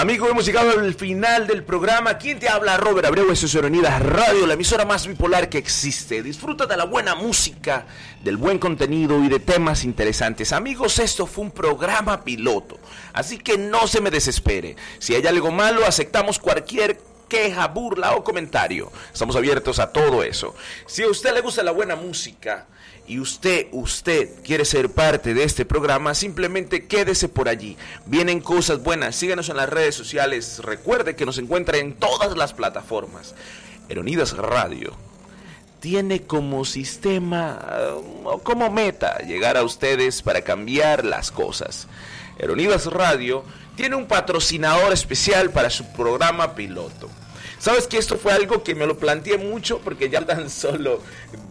Amigo, 0.00 0.30
hemos 0.30 0.46
llegado 0.46 0.70
al 0.70 0.94
final 0.94 1.46
del 1.46 1.62
programa. 1.62 2.16
¿Quién 2.16 2.38
te 2.38 2.48
habla? 2.48 2.78
Robert 2.78 3.06
Abreu, 3.06 3.30
eso 3.30 3.44
es 3.44 3.54
Unidas 3.54 4.00
Radio, 4.00 4.46
la 4.46 4.54
emisora 4.54 4.86
más 4.86 5.06
bipolar 5.06 5.50
que 5.50 5.58
existe. 5.58 6.22
Disfruta 6.22 6.64
de 6.64 6.74
la 6.74 6.84
buena 6.84 7.14
música, 7.14 7.84
del 8.24 8.38
buen 8.38 8.58
contenido 8.58 9.22
y 9.22 9.28
de 9.28 9.40
temas 9.40 9.84
interesantes. 9.84 10.54
Amigos, 10.54 10.98
esto 11.00 11.26
fue 11.26 11.44
un 11.44 11.50
programa 11.50 12.24
piloto, 12.24 12.78
así 13.12 13.36
que 13.36 13.58
no 13.58 13.86
se 13.86 14.00
me 14.00 14.10
desespere. 14.10 14.74
Si 14.98 15.14
hay 15.14 15.26
algo 15.26 15.50
malo, 15.50 15.84
aceptamos 15.84 16.38
cualquier 16.38 17.09
queja, 17.30 17.66
burla 17.68 18.14
o 18.14 18.22
comentario. 18.22 18.92
Estamos 19.10 19.36
abiertos 19.36 19.78
a 19.78 19.90
todo 19.90 20.22
eso. 20.22 20.54
Si 20.86 21.02
a 21.02 21.08
usted 21.08 21.32
le 21.32 21.40
gusta 21.40 21.62
la 21.62 21.70
buena 21.70 21.96
música, 21.96 22.66
y 23.10 23.18
usted, 23.18 23.66
usted 23.72 24.28
quiere 24.44 24.64
ser 24.64 24.90
parte 24.92 25.34
de 25.34 25.42
este 25.42 25.64
programa, 25.64 26.14
simplemente 26.14 26.86
quédese 26.86 27.28
por 27.28 27.48
allí. 27.48 27.76
Vienen 28.06 28.40
cosas 28.40 28.84
buenas. 28.84 29.16
Síganos 29.16 29.48
en 29.48 29.56
las 29.56 29.68
redes 29.68 29.96
sociales. 29.96 30.60
Recuerde 30.62 31.16
que 31.16 31.26
nos 31.26 31.38
encuentra 31.38 31.78
en 31.78 31.94
todas 31.94 32.36
las 32.36 32.52
plataformas. 32.52 33.34
Eronidas 33.88 34.36
Radio 34.36 34.96
tiene 35.80 36.22
como 36.22 36.64
sistema 36.64 37.58
o 38.22 38.38
como 38.38 38.70
meta 38.70 39.18
llegar 39.26 39.56
a 39.56 39.64
ustedes 39.64 40.22
para 40.22 40.42
cambiar 40.42 41.04
las 41.04 41.32
cosas. 41.32 41.88
Eronidas 42.38 42.86
Radio 42.86 43.42
tiene 43.74 43.96
un 43.96 44.06
patrocinador 44.06 44.92
especial 44.92 45.50
para 45.50 45.68
su 45.68 45.84
programa 45.92 46.54
piloto. 46.54 47.10
Sabes 47.60 47.86
que 47.86 47.98
esto 47.98 48.18
fue 48.18 48.32
algo 48.32 48.64
que 48.64 48.74
me 48.74 48.86
lo 48.86 48.98
planteé 48.98 49.38
mucho 49.38 49.78
porque 49.78 50.08
ya 50.08 50.26
tan 50.26 50.50
solo 50.50 51.00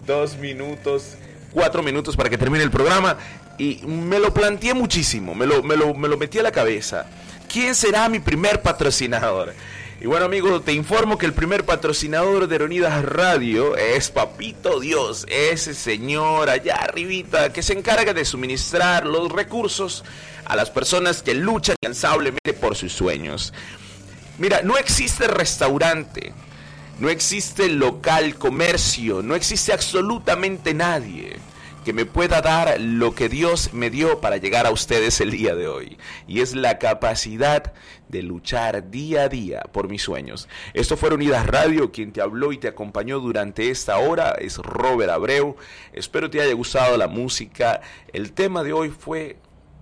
dos 0.05 0.35
minutos 0.35 1.15
cuatro 1.51 1.83
minutos 1.83 2.15
para 2.15 2.29
que 2.29 2.37
termine 2.37 2.63
el 2.63 2.71
programa 2.71 3.17
y 3.57 3.81
me 3.85 4.19
lo 4.19 4.33
planteé 4.33 4.73
muchísimo, 4.73 5.35
me 5.35 5.45
lo, 5.45 5.61
me 5.63 5.75
lo, 5.75 5.93
me 5.93 6.07
lo 6.07 6.17
metí 6.17 6.39
a 6.39 6.43
la 6.43 6.51
cabeza. 6.51 7.05
¿Quién 7.51 7.75
será 7.75 8.07
mi 8.07 8.19
primer 8.19 8.61
patrocinador? 8.61 9.53
Y 10.01 10.05
bueno, 10.05 10.25
amigo, 10.27 10.61
te 10.61 10.71
informo 10.71 11.17
que 11.17 11.25
el 11.25 11.33
primer 11.33 11.65
patrocinador 11.65 12.47
de 12.47 12.55
Eronidas 12.55 13.03
Radio 13.03 13.75
es 13.75 14.09
Papito 14.11 14.79
Dios, 14.79 15.25
ese 15.29 15.73
señor 15.73 16.49
allá 16.49 16.75
arribita 16.75 17.51
que 17.51 17.61
se 17.61 17.73
encarga 17.73 18.13
de 18.13 18.23
suministrar 18.23 19.05
los 19.05 19.29
recursos 19.29 20.05
a 20.45 20.55
las 20.55 20.69
personas 20.69 21.21
que 21.21 21.33
luchan 21.33 21.75
incansablemente 21.81 22.53
por 22.53 22.77
sus 22.77 22.93
sueños. 22.93 23.53
Mira, 24.39 24.61
no 24.63 24.77
existe 24.77 25.27
restaurante, 25.27 26.31
no 26.97 27.09
existe 27.09 27.67
local, 27.67 28.35
comercio, 28.35 29.21
no 29.21 29.35
existe 29.35 29.73
absolutamente 29.73 30.73
nadie 30.73 31.35
que 31.83 31.91
me 31.91 32.05
pueda 32.05 32.41
dar 32.41 32.79
lo 32.79 33.13
que 33.13 33.27
Dios 33.27 33.73
me 33.73 33.89
dio 33.89 34.21
para 34.21 34.37
llegar 34.37 34.65
a 34.65 34.71
ustedes 34.71 35.19
el 35.19 35.31
día 35.31 35.55
de 35.55 35.67
hoy. 35.67 35.97
Y 36.25 36.39
es 36.39 36.55
la 36.55 36.79
capacidad 36.79 37.73
de 38.07 38.23
luchar 38.23 38.89
día 38.89 39.23
a 39.23 39.29
día 39.29 39.61
por 39.73 39.89
mis 39.89 40.03
sueños. 40.03 40.47
Esto 40.73 40.95
fue 40.95 41.13
Unidas 41.13 41.45
Radio, 41.45 41.91
quien 41.91 42.13
te 42.13 42.21
habló 42.21 42.53
y 42.53 42.57
te 42.59 42.69
acompañó 42.69 43.19
durante 43.19 43.69
esta 43.69 43.97
hora 43.97 44.35
es 44.39 44.57
Robert 44.57 45.11
Abreu. 45.11 45.57
Espero 45.91 46.29
te 46.29 46.39
haya 46.39 46.53
gustado 46.53 46.95
la 46.95 47.07
música. 47.07 47.81
El 48.13 48.31
tema 48.31 48.63
de 48.63 48.71
hoy 48.71 48.89
fue 48.89 49.37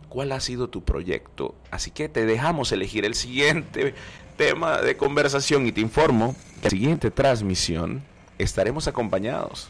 ¿cuál 0.10 0.32
ha 0.32 0.40
sido 0.40 0.70
tu 0.70 0.84
proyecto? 0.84 1.56
Así 1.72 1.92
que 1.92 2.10
te 2.10 2.26
dejamos 2.26 2.72
elegir 2.72 3.06
el 3.06 3.14
siguiente 3.16 3.94
tema 4.38 4.82
de 4.82 4.96
conversación 4.96 5.68
y 5.68 5.72
te 5.72 5.82
informo 5.82 6.36
que 6.62 6.66
la 6.66 6.70
siguiente 6.70 7.12
transmisión 7.12 8.04
estaremos 8.38 8.88
acompañados. 8.88 9.70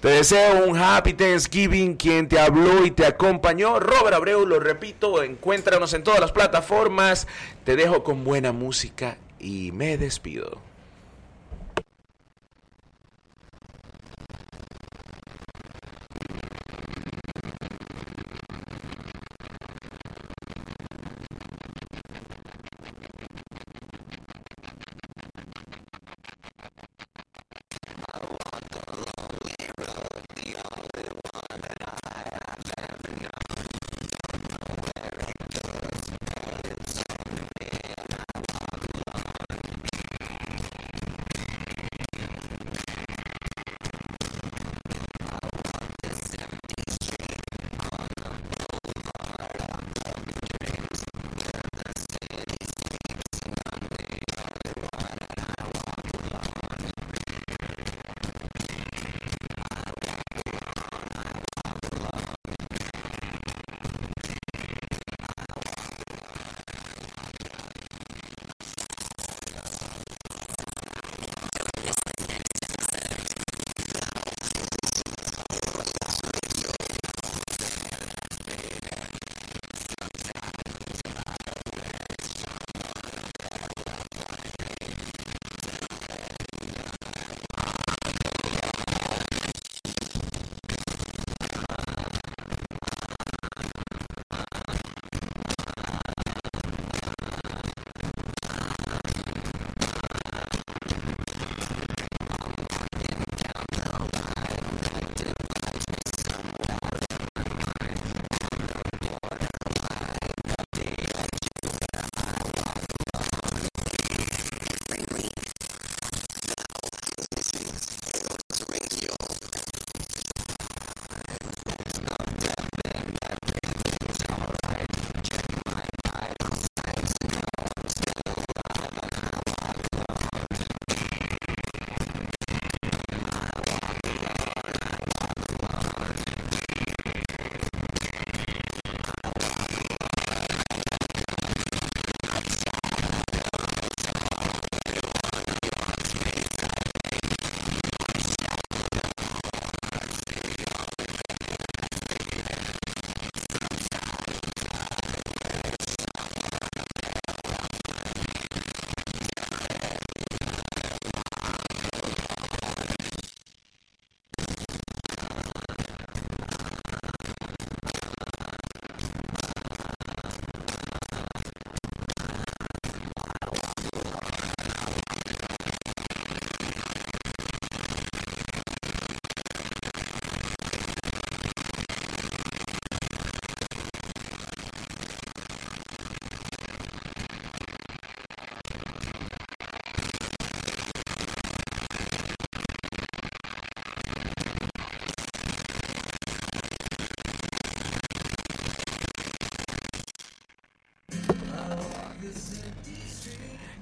Te 0.00 0.08
deseo 0.08 0.66
un 0.66 0.76
happy 0.76 1.14
Thanksgiving. 1.14 1.96
Quien 1.96 2.28
te 2.28 2.38
habló 2.38 2.84
y 2.84 2.90
te 2.90 3.06
acompañó, 3.06 3.80
Robert 3.80 4.14
Abreu, 4.14 4.46
lo 4.46 4.60
repito, 4.60 5.22
encuéntranos 5.22 5.94
en 5.94 6.04
todas 6.04 6.20
las 6.20 6.32
plataformas. 6.32 7.26
Te 7.64 7.76
dejo 7.76 8.02
con 8.02 8.22
buena 8.22 8.52
música 8.52 9.16
y 9.38 9.72
me 9.72 9.96
despido. 9.96 10.60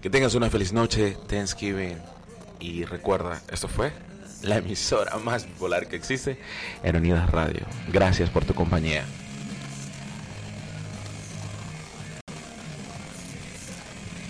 Que 0.05 0.11
tengas 0.11 0.35
una 0.35 0.51
feliz 0.51 0.71
noche, 0.75 1.17
Thanksgiving. 1.29 1.97
Y 2.61 2.85
recuerda, 2.85 3.41
esto 3.51 3.69
fue 3.69 3.91
la 4.43 4.59
emisora 4.59 5.17
más 5.17 5.47
bipolar 5.47 5.87
que 5.87 5.97
existe 5.97 6.39
en 6.83 6.97
Unidas 6.97 7.31
Radio. 7.31 7.65
Gracias 7.91 8.29
por 8.29 8.45
tu 8.45 8.53
compañía. 8.53 9.07